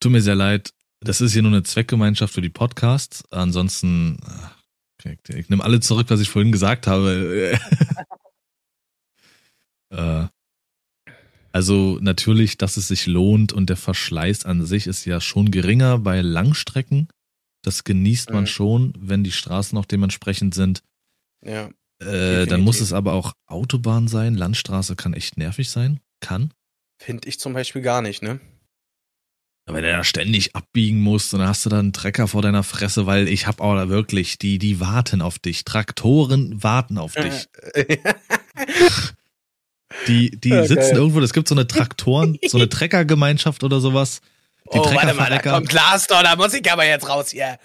[0.00, 0.70] tut mir sehr leid.
[1.00, 3.24] Das ist hier nur eine Zweckgemeinschaft für die Podcasts.
[3.30, 4.56] Ansonsten, ach,
[4.98, 7.58] okay, ich nehme alle zurück, was ich vorhin gesagt habe.
[9.90, 10.26] äh,
[11.52, 15.98] also natürlich, dass es sich lohnt und der Verschleiß an sich ist ja schon geringer
[15.98, 17.08] bei Langstrecken.
[17.62, 18.48] Das genießt man Mhm.
[18.48, 20.82] schon, wenn die Straßen auch dementsprechend sind.
[21.44, 21.70] Ja.
[22.00, 24.34] Äh, dann muss es aber auch Autobahn sein.
[24.34, 26.00] Landstraße kann echt nervig sein.
[26.20, 26.52] Kann.
[26.98, 28.40] Finde ich zum Beispiel gar nicht, ne?
[29.68, 32.62] Aber der da ständig abbiegen muss und dann hast du da einen Trecker vor deiner
[32.62, 35.64] Fresse, weil ich hab auch da wirklich, die, die warten auf dich.
[35.64, 37.48] Traktoren warten auf dich.
[40.08, 44.20] Die, die Ja, sitzen irgendwo, es gibt so eine Traktoren, so eine Treckergemeinschaft oder sowas.
[44.72, 47.58] Die oh, warte mal, da kommt Glastor, da muss ich aber jetzt raus hier.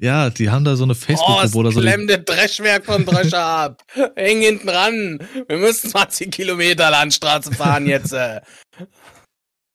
[0.00, 1.80] Ja, die haben da so eine Oh, Facebook-Gruppe oder so.
[1.80, 3.82] Klemm das Dreschwerk vom Drescher ab.
[4.14, 5.18] Häng hinten ran.
[5.48, 8.12] Wir müssen 20 Kilometer Landstraße fahren jetzt.
[8.12, 8.40] Äh.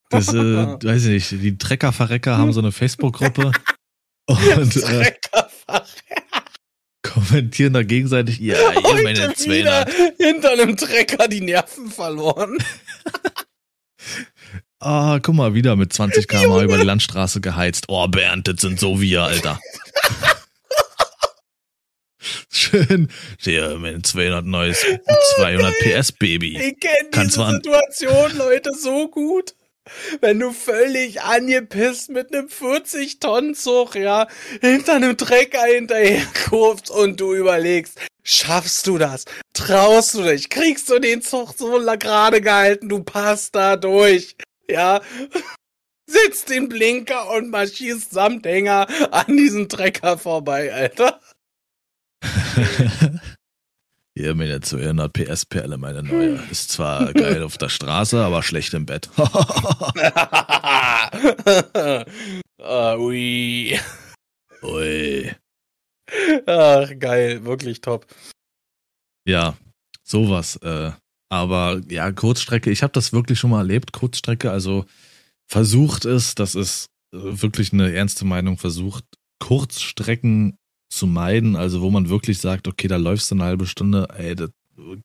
[0.10, 0.34] das, äh,
[0.84, 3.52] weiß ich nicht, die Treckerverrecker haben so eine Facebook-Gruppe
[4.28, 5.12] und äh,
[7.02, 9.90] kommentieren da gegenseitig, ja, hier meine 200.
[10.18, 12.58] hinter einem Trecker die Nerven verloren.
[14.84, 17.86] Ah, guck mal, wieder mit 20 km über die Landstraße geheizt.
[17.88, 19.60] Oh, Bernd, das sind so wir, Alter.
[22.50, 23.10] Schön.
[23.40, 24.86] Hier mit 200 neues,
[25.36, 26.58] 200 PS Baby.
[26.58, 29.56] Ich kenne diese zwar- Situation, Leute, so gut.
[30.22, 34.28] Wenn du völlig angepisst mit einem 40-Tonnen-Zug, ja,
[34.62, 39.26] hinter einem Trecker hinterherkurvst und du überlegst, schaffst du das?
[39.54, 40.50] Traust du dich?
[40.50, 42.88] Kriegst du den Zug so gerade gehalten?
[42.88, 44.38] Du passt da durch,
[44.70, 45.02] ja?
[46.06, 51.20] Sitzt den Blinker und marschierst samt Hänger an diesem Trecker vorbei, Alter.
[54.16, 56.40] Hier mit der 200 PS Perle, meine neue.
[56.52, 59.10] Ist zwar geil auf der Straße, aber schlecht im Bett.
[62.60, 63.80] ah, ui.
[64.62, 65.32] Ui.
[66.46, 68.06] Ach, geil, wirklich top.
[69.28, 69.58] Ja,
[70.04, 70.58] sowas.
[70.58, 70.92] Äh,
[71.34, 74.52] aber ja, Kurzstrecke, ich habe das wirklich schon mal erlebt, Kurzstrecke.
[74.52, 74.86] Also
[75.48, 79.04] versucht es, das ist äh, wirklich eine ernste Meinung, versucht
[79.40, 80.60] Kurzstrecken
[80.92, 84.36] zu meiden, also wo man wirklich sagt, okay, da läufst du eine halbe Stunde, ey,
[84.36, 84.52] das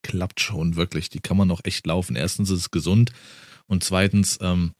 [0.03, 2.15] klappt schon wirklich, die kann man auch echt laufen.
[2.15, 3.11] Erstens ist es gesund
[3.65, 4.73] und zweitens, ähm,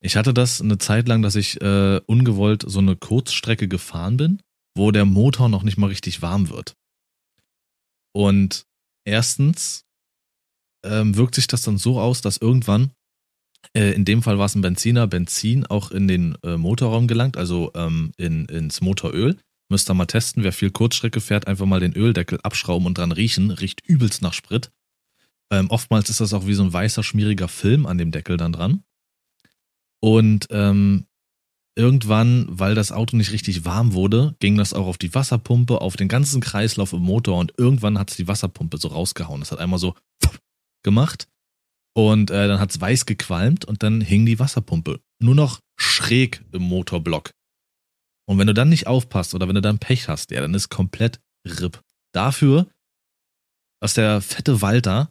[0.00, 4.42] ich hatte das eine Zeit lang, dass ich äh, ungewollt so eine Kurzstrecke gefahren bin,
[4.76, 6.74] wo der Motor noch nicht mal richtig warm wird.
[8.12, 8.66] Und
[9.06, 9.83] erstens
[10.84, 12.90] ähm, wirkt sich das dann so aus, dass irgendwann,
[13.76, 17.36] äh, in dem Fall war es ein Benziner, Benzin auch in den äh, Motorraum gelangt,
[17.36, 19.36] also ähm, in, ins Motoröl.
[19.68, 23.12] Müsst ihr mal testen, wer viel Kurzstrecke fährt, einfach mal den Öldeckel abschrauben und dran
[23.12, 23.50] riechen.
[23.50, 24.70] Riecht übelst nach Sprit.
[25.50, 28.52] Ähm, oftmals ist das auch wie so ein weißer, schmieriger Film an dem Deckel dann
[28.52, 28.84] dran.
[30.00, 31.06] Und ähm,
[31.76, 35.96] irgendwann, weil das Auto nicht richtig warm wurde, ging das auch auf die Wasserpumpe, auf
[35.96, 39.40] den ganzen Kreislauf im Motor und irgendwann hat es die Wasserpumpe so rausgehauen.
[39.40, 39.94] Das hat einmal so
[40.84, 41.28] gemacht
[41.96, 46.44] und äh, dann hat es weiß gequalmt und dann hing die Wasserpumpe nur noch schräg
[46.52, 47.30] im Motorblock.
[48.26, 50.68] Und wenn du dann nicht aufpasst oder wenn du dann Pech hast, ja, dann ist
[50.68, 51.80] komplett RIP.
[52.12, 52.70] Dafür,
[53.80, 55.10] dass der fette Walter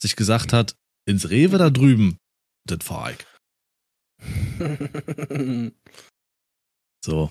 [0.00, 2.18] sich gesagt hat, ins Rewe da drüben,
[2.66, 3.18] das fahr ich.
[7.04, 7.30] So.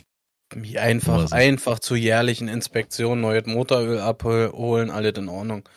[0.56, 1.36] Wie einfach, so.
[1.36, 5.68] einfach zur jährlichen Inspektion neues Motoröl abholen, alles in Ordnung.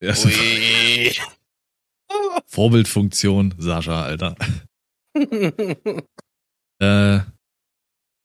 [0.00, 1.12] Ja, Ui.
[2.46, 4.36] Vorbildfunktion, Sascha, Alter.
[6.82, 7.20] Äh,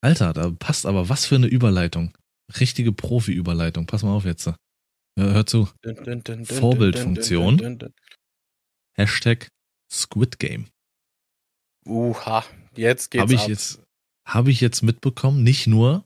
[0.02, 2.16] Alter, da passt aber was für eine Überleitung.
[2.58, 3.86] Richtige Profi-Überleitung.
[3.86, 4.46] Pass mal auf jetzt.
[4.46, 4.56] Hör,
[5.18, 5.68] hör zu.
[6.44, 7.92] Vorbildfunktion.
[8.96, 9.48] Hashtag
[9.92, 10.68] Squid Game.
[11.86, 13.48] Uha, jetzt geht's Habe ich ab.
[13.48, 13.82] jetzt,
[14.26, 16.04] habe ich jetzt mitbekommen, nicht nur,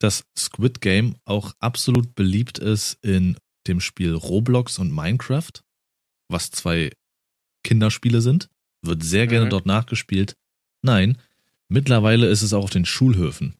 [0.00, 3.36] dass Squid Game auch absolut beliebt ist in
[3.66, 5.52] dem Spiel Roblox und Minecraft,
[6.28, 6.90] was zwei
[7.64, 8.48] Kinderspiele sind,
[8.82, 9.50] wird sehr gerne Mhm.
[9.50, 10.36] dort nachgespielt.
[10.82, 11.18] Nein,
[11.68, 13.54] mittlerweile ist es auch auf den Schulhöfen.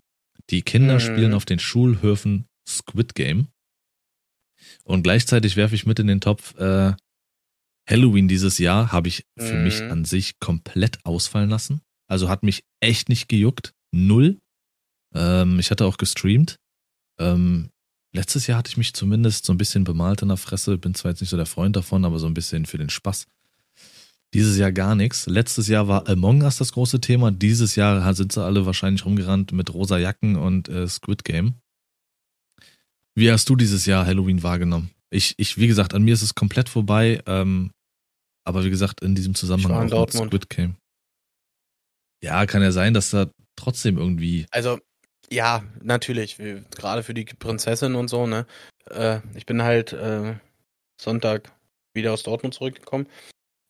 [0.50, 1.00] Die Kinder Mhm.
[1.00, 3.48] spielen auf den Schulhöfen Squid Game.
[4.84, 6.94] Und gleichzeitig werfe ich mit in den Topf, äh,
[7.88, 9.90] Halloween dieses Jahr habe ich für mich Mhm.
[9.90, 11.80] an sich komplett ausfallen lassen.
[12.06, 13.72] Also hat mich echt nicht gejuckt.
[13.92, 14.38] Null.
[15.14, 16.56] Ähm, ich hatte auch gestreamt.
[17.18, 17.70] Ähm,
[18.12, 20.78] letztes Jahr hatte ich mich zumindest so ein bisschen bemalt in der Fresse.
[20.78, 23.26] Bin zwar jetzt nicht so der Freund davon, aber so ein bisschen für den Spaß.
[24.34, 25.26] Dieses Jahr gar nichts.
[25.26, 27.30] Letztes Jahr war Among Us das große Thema.
[27.30, 31.54] Dieses Jahr sind sie alle wahrscheinlich rumgerannt mit rosa Jacken und äh, Squid Game.
[33.14, 34.90] Wie hast du dieses Jahr Halloween wahrgenommen?
[35.10, 37.22] Ich, ich, wie gesagt, an mir ist es komplett vorbei.
[37.26, 37.70] Ähm,
[38.44, 40.12] aber wie gesagt, in diesem Zusammenhang auch mit.
[40.12, 40.76] Squid Game.
[42.20, 44.46] Ja, kann ja sein, dass da trotzdem irgendwie.
[44.50, 44.80] Also,
[45.30, 46.38] ja, natürlich,
[46.72, 48.46] gerade für die Prinzessin und so, ne?
[48.90, 50.34] Äh, ich bin halt äh,
[51.00, 51.52] Sonntag
[51.94, 53.06] wieder aus Dortmund zurückgekommen.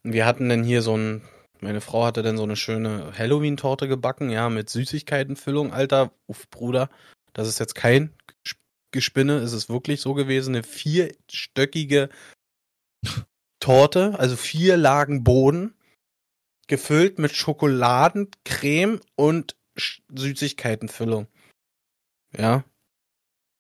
[0.05, 1.23] Wir hatten dann hier so ein,
[1.61, 6.13] meine Frau hatte dann so eine schöne Halloween-Torte gebacken, ja, mit Süßigkeitenfüllung, Alter.
[6.27, 6.91] Uff, Bruder,
[7.33, 8.57] das ist jetzt kein Ges-
[8.93, 12.11] Gespinne, es ist wirklich so gewesen, eine vierstöckige
[13.61, 15.75] Torte, also vier Lagen Boden,
[16.69, 19.57] gefüllt mit Schokoladencreme und
[20.15, 21.29] Süßigkeitenfüllung.
[22.37, 22.65] Ja.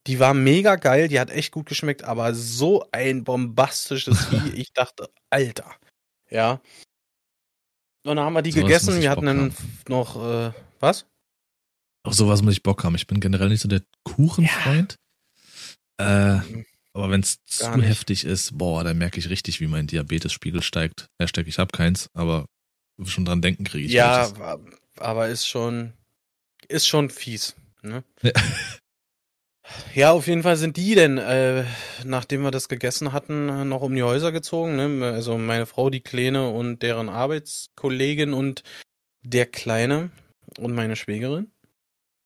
[0.07, 4.73] Die war mega geil, die hat echt gut geschmeckt, aber so ein bombastisches Vieh, ich
[4.75, 5.75] dachte, Alter.
[6.35, 6.61] Ja.
[8.05, 9.79] Und dann haben wir die muss gegessen, wir hatten Bock dann haben.
[9.89, 11.07] noch, äh, was?
[12.03, 12.97] Auf sowas muss ich Bock haben.
[12.97, 14.97] Ich bin generell nicht so der Kuchenfreund.
[15.97, 16.41] Äh,
[16.93, 17.87] aber wenn es zu nicht.
[17.89, 21.07] heftig ist, boah, dann merke ich richtig, wie mein Diabetesspiegel steigt.
[21.21, 22.47] Hashtag, ich hab keins, aber
[23.05, 23.93] schon dran denken kriege ich.
[23.93, 24.81] ja, welches.
[24.99, 25.93] aber ist schon,
[26.67, 27.55] ist schon fies.
[27.83, 28.03] Ne?
[28.23, 28.33] Ja.
[29.95, 31.65] Ja, auf jeden Fall sind die denn, äh,
[32.05, 34.77] nachdem wir das gegessen hatten, äh, noch um die Häuser gezogen.
[34.77, 35.13] Ne?
[35.13, 38.63] Also meine Frau, die Kleine und deren Arbeitskollegin und
[39.23, 40.11] der Kleine
[40.59, 41.51] und meine Schwägerin.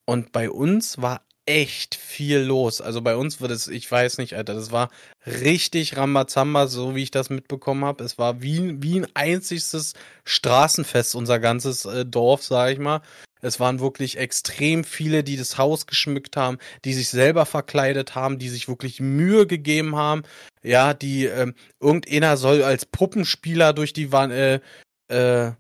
[0.07, 2.81] Und bei uns war echt viel los.
[2.81, 4.91] Also bei uns wird es, ich weiß nicht, Alter, das war
[5.25, 8.05] richtig Rambazamba, so wie ich das mitbekommen habe.
[8.05, 13.01] Es war wie, wie ein einziges Straßenfest, unser ganzes äh, Dorf, sag ich mal.
[13.41, 18.39] Es waren wirklich extrem viele, die das Haus geschmückt haben, die sich selber verkleidet haben,
[18.39, 20.23] die sich wirklich Mühe gegeben haben.
[20.63, 24.61] Ja, die, ähm, irgendeiner soll als Puppenspieler durch die äh,
[25.09, 25.53] äh,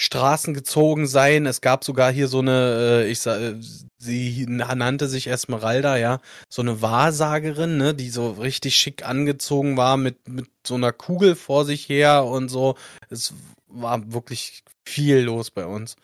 [0.00, 1.44] Straßen gezogen sein.
[1.46, 3.56] Es gab sogar hier so eine, äh, ich sag, äh,
[3.98, 9.96] sie nannte sich Esmeralda, ja, so eine Wahrsagerin, ne, die so richtig schick angezogen war
[9.96, 12.76] mit, mit so einer Kugel vor sich her und so.
[13.10, 13.34] Es
[13.66, 15.96] war wirklich viel los bei uns.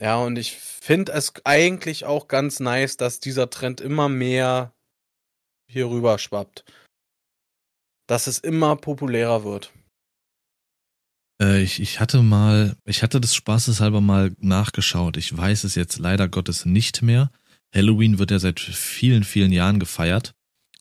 [0.00, 4.72] Ja, und ich finde es eigentlich auch ganz nice, dass dieser Trend immer mehr
[5.66, 6.64] hier rüber schwappt.
[8.06, 9.72] Dass es immer populärer wird.
[11.42, 15.16] Äh, ich, ich hatte mal, ich hatte des Spaßes halber mal nachgeschaut.
[15.16, 17.30] Ich weiß es jetzt leider Gottes nicht mehr.
[17.74, 20.32] Halloween wird ja seit vielen, vielen Jahren gefeiert.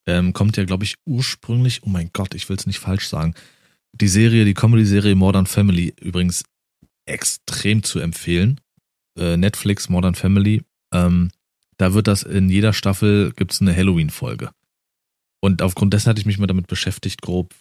[0.06, 3.34] Ähm, kommt ja, glaube ich, ursprünglich, oh mein Gott, ich will es nicht falsch sagen.
[3.94, 6.44] Die Serie, die Comedy-Serie Modern Family, übrigens
[7.06, 8.62] extrem zu empfehlen
[9.18, 10.64] äh, Netflix Modern Family,
[10.94, 11.30] ähm,
[11.78, 14.52] da wird das in jeder Staffel gibt's eine Halloween-Folge.
[15.40, 17.54] Und aufgrund dessen hatte ich mich mal damit beschäftigt, grob,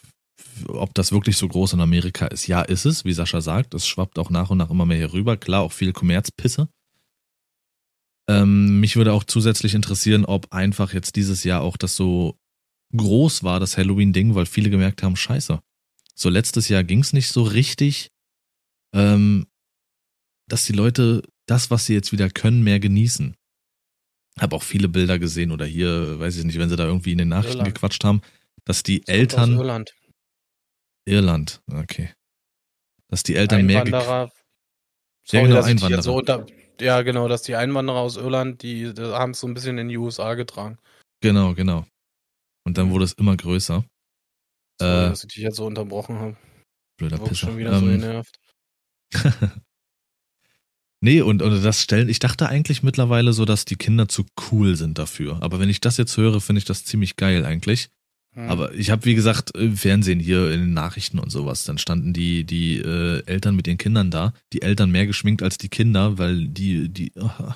[0.67, 2.47] ob das wirklich so groß in Amerika ist.
[2.47, 3.73] Ja, ist es, wie Sascha sagt.
[3.73, 5.37] Es schwappt auch nach und nach immer mehr hier rüber.
[5.37, 6.67] Klar, auch viel Kommerzpisse.
[8.29, 12.37] Ähm, mich würde auch zusätzlich interessieren, ob einfach jetzt dieses Jahr auch das so
[12.95, 15.61] groß war, das Halloween-Ding, weil viele gemerkt haben, scheiße.
[16.15, 18.11] So letztes Jahr ging's nicht so richtig,
[18.93, 19.45] ähm,
[20.49, 23.35] dass die Leute das, was sie jetzt wieder können, mehr genießen.
[24.39, 27.17] Habe auch viele Bilder gesehen oder hier, weiß ich nicht, wenn sie da irgendwie in
[27.17, 27.75] den Nachrichten Irland.
[27.75, 28.21] gequatscht haben,
[28.65, 29.53] dass die das Eltern.
[29.53, 29.95] Irland.
[31.05, 32.13] Irland, okay.
[33.07, 33.81] Dass die Eltern mehr.
[33.81, 34.31] Einwanderer.
[35.29, 36.01] Ja, genau, Einwanderer.
[36.03, 36.45] So unter,
[36.79, 39.89] ja, genau, dass die Einwanderer aus Irland, die, die haben es so ein bisschen in
[39.89, 40.77] die USA getragen.
[41.21, 41.85] Genau, genau.
[42.65, 43.85] Und dann wurde es immer größer.
[44.79, 46.37] Sorry, äh, dass ich dich jetzt so unterbrochen habe.
[46.97, 47.47] Blöder Pisser.
[47.47, 48.39] schon wieder ähm, so genervt.
[50.99, 54.75] Nee, und, und das stellen, ich dachte eigentlich mittlerweile so, dass die Kinder zu cool
[54.75, 55.37] sind dafür.
[55.41, 57.89] Aber wenn ich das jetzt höre, finde ich das ziemlich geil eigentlich.
[58.33, 58.49] Hm.
[58.49, 62.13] Aber ich habe, wie gesagt, im Fernsehen hier in den Nachrichten und sowas, dann standen
[62.13, 66.17] die, die äh, Eltern mit ihren Kindern da, die Eltern mehr geschminkt als die Kinder,
[66.17, 67.51] weil die, die, oh,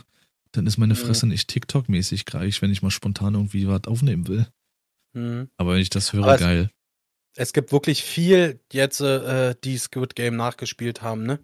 [0.52, 4.48] dann ist meine Fresse nicht TikTok-mäßig gleich, wenn ich mal spontan irgendwie was aufnehmen will.
[5.16, 5.50] Hm.
[5.58, 6.70] Aber wenn ich das höre, geil.
[7.36, 11.40] Es gibt wirklich viel jetzt, äh, die Squid Game nachgespielt haben, ne?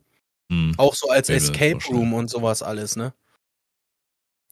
[0.52, 0.74] Hm.
[0.78, 3.14] Auch so als Escape Room und sowas alles, ne?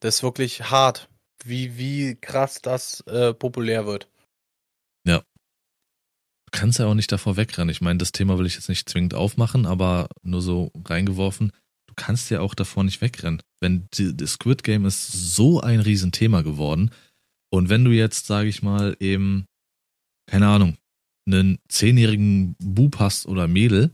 [0.02, 1.10] Das ist wirklich hart,
[1.43, 4.10] wie, wie krass das äh, populär wird.
[5.08, 5.20] Ja.
[5.20, 7.70] Du kannst ja auch nicht davor wegrennen.
[7.70, 11.52] Ich meine, das Thema will ich jetzt nicht zwingend aufmachen, aber nur so reingeworfen.
[11.88, 13.41] Du kannst ja auch davor nicht wegrennen.
[13.62, 16.91] Wenn die, die Squid Game ist so ein Riesenthema geworden.
[17.50, 19.46] Und wenn du jetzt, sage ich mal, eben,
[20.30, 20.78] keine Ahnung,
[21.28, 23.91] einen zehnjährigen Bub hast oder Mädel,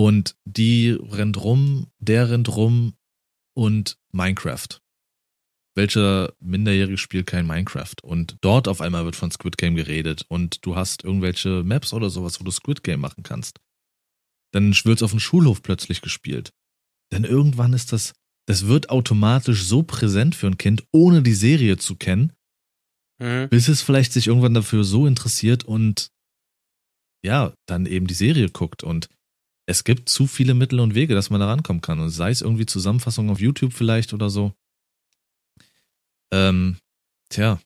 [0.00, 2.94] und die rennt rum, der rennt rum
[3.54, 4.80] und Minecraft.
[5.76, 7.96] Welcher Minderjährige spielt kein Minecraft?
[8.02, 12.08] Und dort auf einmal wird von Squid Game geredet und du hast irgendwelche Maps oder
[12.08, 13.60] sowas, wo du Squid Game machen kannst.
[14.52, 16.54] Dann wird's auf dem Schulhof plötzlich gespielt.
[17.12, 18.14] Denn irgendwann ist das,
[18.46, 22.32] das wird automatisch so präsent für ein Kind, ohne die Serie zu kennen,
[23.18, 23.50] mhm.
[23.50, 26.10] bis es vielleicht sich irgendwann dafür so interessiert und
[27.22, 29.10] ja, dann eben die Serie guckt und
[29.70, 32.00] es gibt zu viele Mittel und Wege, dass man da rankommen kann.
[32.00, 34.52] Und sei es irgendwie Zusammenfassung auf YouTube vielleicht oder so.
[36.32, 36.76] Ähm,
[37.28, 37.60] tja,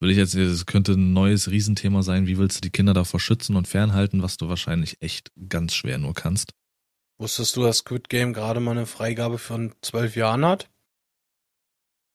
[0.00, 2.26] will ich jetzt, es könnte ein neues Riesenthema sein.
[2.26, 5.98] Wie willst du die Kinder davor schützen und fernhalten, was du wahrscheinlich echt ganz schwer
[5.98, 6.54] nur kannst?
[7.18, 10.70] Wusstest du, dass Squid Game gerade mal eine Freigabe von zwölf Jahren hat?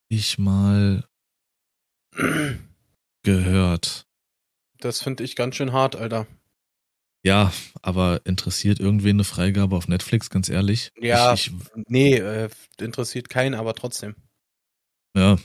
[0.10, 1.08] Ich mal
[3.22, 4.08] gehört.
[4.80, 6.26] Das finde ich ganz schön hart, Alter.
[7.24, 7.52] Ja,
[7.82, 10.92] aber interessiert irgendwen eine Freigabe auf Netflix, ganz ehrlich?
[11.00, 11.54] Ja, ich, ich,
[11.88, 12.50] nee, äh,
[12.80, 14.16] interessiert keinen, aber trotzdem.
[15.16, 15.38] Ja,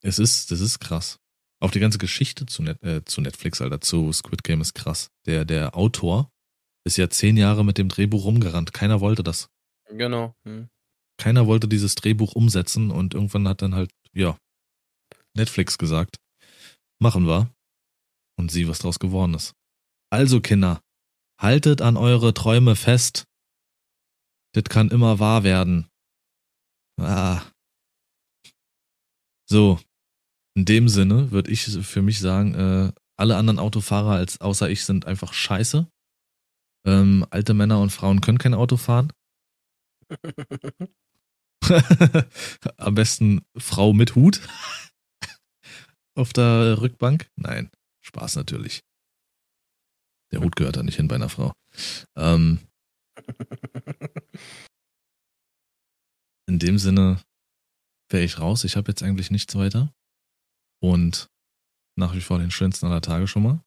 [0.00, 1.18] es ist, das ist krass.
[1.60, 5.10] Auch die ganze Geschichte zu, Net, äh, zu Netflix, Alter, zu Squid Game ist krass.
[5.26, 6.30] Der, der Autor
[6.84, 8.72] ist ja zehn Jahre mit dem Drehbuch rumgerannt.
[8.72, 9.48] Keiner wollte das.
[9.88, 10.34] Genau.
[10.44, 10.68] Hm.
[11.18, 14.36] Keiner wollte dieses Drehbuch umsetzen und irgendwann hat dann halt, ja,
[15.34, 16.16] Netflix gesagt,
[16.98, 17.54] machen wir.
[18.36, 19.54] Und sieh, was draus geworden ist.
[20.12, 20.82] Also Kinder,
[21.40, 23.24] haltet an eure Träume fest.
[24.54, 25.88] Das kann immer wahr werden.
[27.00, 27.40] Ah.
[29.48, 29.80] So,
[30.54, 34.84] in dem Sinne würde ich für mich sagen, äh, alle anderen Autofahrer als außer ich
[34.84, 35.88] sind einfach scheiße.
[36.84, 39.14] Ähm, alte Männer und Frauen können kein Auto fahren.
[42.76, 44.42] Am besten Frau mit Hut
[46.14, 47.30] auf der Rückbank.
[47.36, 47.70] Nein,
[48.02, 48.82] Spaß natürlich.
[50.32, 51.52] Der Hut gehört da nicht hin bei einer Frau.
[52.16, 52.60] Ähm,
[56.48, 57.22] in dem Sinne
[58.10, 58.64] wäre ich raus.
[58.64, 59.92] Ich habe jetzt eigentlich nichts weiter.
[60.80, 61.28] Und
[61.96, 63.62] nach wie vor den schönsten aller Tage schon mal.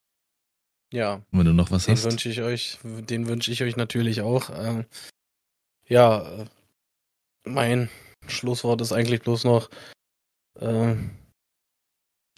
[0.91, 1.15] Ja.
[1.31, 2.05] Und wenn du noch was den hast.
[2.05, 4.49] wünsche ich euch, den wünsche ich euch natürlich auch.
[4.53, 4.85] Ähm,
[5.87, 6.45] ja, äh,
[7.45, 7.89] mein
[8.27, 9.69] Schlusswort ist eigentlich bloß noch,
[10.59, 10.95] äh,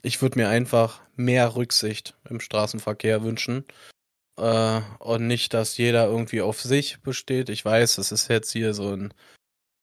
[0.01, 3.65] ich würde mir einfach mehr Rücksicht im Straßenverkehr wünschen.
[4.37, 7.49] Äh, und nicht, dass jeder irgendwie auf sich besteht.
[7.49, 9.13] Ich weiß, es ist jetzt hier so ein,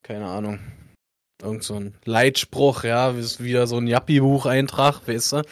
[0.03, 0.61] keine Ahnung,
[1.43, 5.43] irgend so ein Leitspruch, ja, ist wieder so ein Jappi-Buch-Eintrag, weißt du.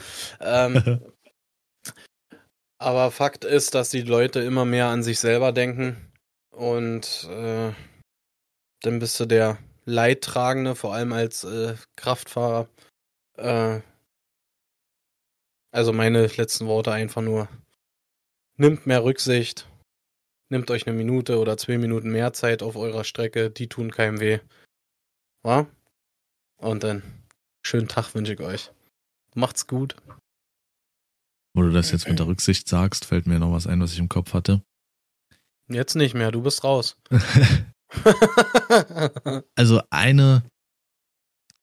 [0.41, 1.01] Ähm,
[2.79, 6.13] aber Fakt ist, dass die Leute immer mehr an sich selber denken
[6.51, 7.73] und äh,
[8.83, 12.69] dann bist du der Leidtragende, vor allem als äh, Kraftfahrer.
[13.37, 13.81] Äh,
[15.73, 17.49] also meine letzten Worte einfach nur,
[18.57, 19.69] nimmt mehr Rücksicht,
[20.51, 24.21] nimmt euch eine Minute oder zwei Minuten mehr Zeit auf eurer Strecke, die tun keinem
[24.21, 24.39] weh.
[25.43, 25.67] Wa?
[26.59, 27.03] Und dann
[27.65, 28.71] schönen Tag wünsche ich euch.
[29.35, 29.97] Macht's gut.
[31.55, 33.99] Wo du das jetzt mit der Rücksicht sagst, fällt mir noch was ein, was ich
[33.99, 34.63] im Kopf hatte.
[35.69, 36.97] Jetzt nicht mehr, du bist raus.
[39.55, 40.43] also eine,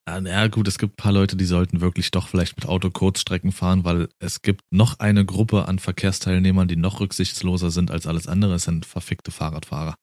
[0.10, 2.90] ja na gut, es gibt ein paar Leute, die sollten wirklich doch vielleicht mit Auto
[2.90, 8.08] Kurzstrecken fahren, weil es gibt noch eine Gruppe an Verkehrsteilnehmern, die noch rücksichtsloser sind als
[8.08, 9.96] alles andere, es sind verfickte Fahrradfahrer.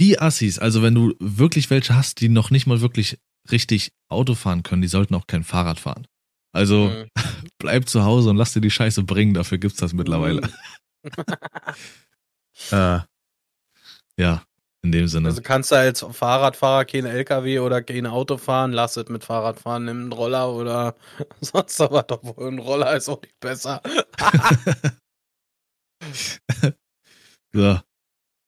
[0.00, 3.18] Die Assis, also wenn du wirklich welche hast, die noch nicht mal wirklich
[3.50, 6.06] richtig Auto fahren können, die sollten auch kein Fahrrad fahren.
[6.52, 7.08] Also Mhm.
[7.58, 10.48] bleib zu Hause und lass dir die Scheiße bringen, dafür gibt's das mittlerweile.
[12.70, 13.00] äh,
[14.16, 14.42] ja,
[14.84, 15.30] in dem Sinne.
[15.30, 19.58] Also kannst du als Fahrradfahrer kein LKW oder kein Auto fahren, lass es mit Fahrrad
[19.58, 20.94] fahren, nimm einen Roller oder
[21.40, 23.80] sonst was, obwohl ein Roller ist auch nicht besser.
[27.54, 27.80] so,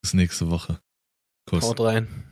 [0.03, 0.79] bis nächste Woche.
[1.49, 1.65] Kuss.
[1.65, 2.26] Haut rein.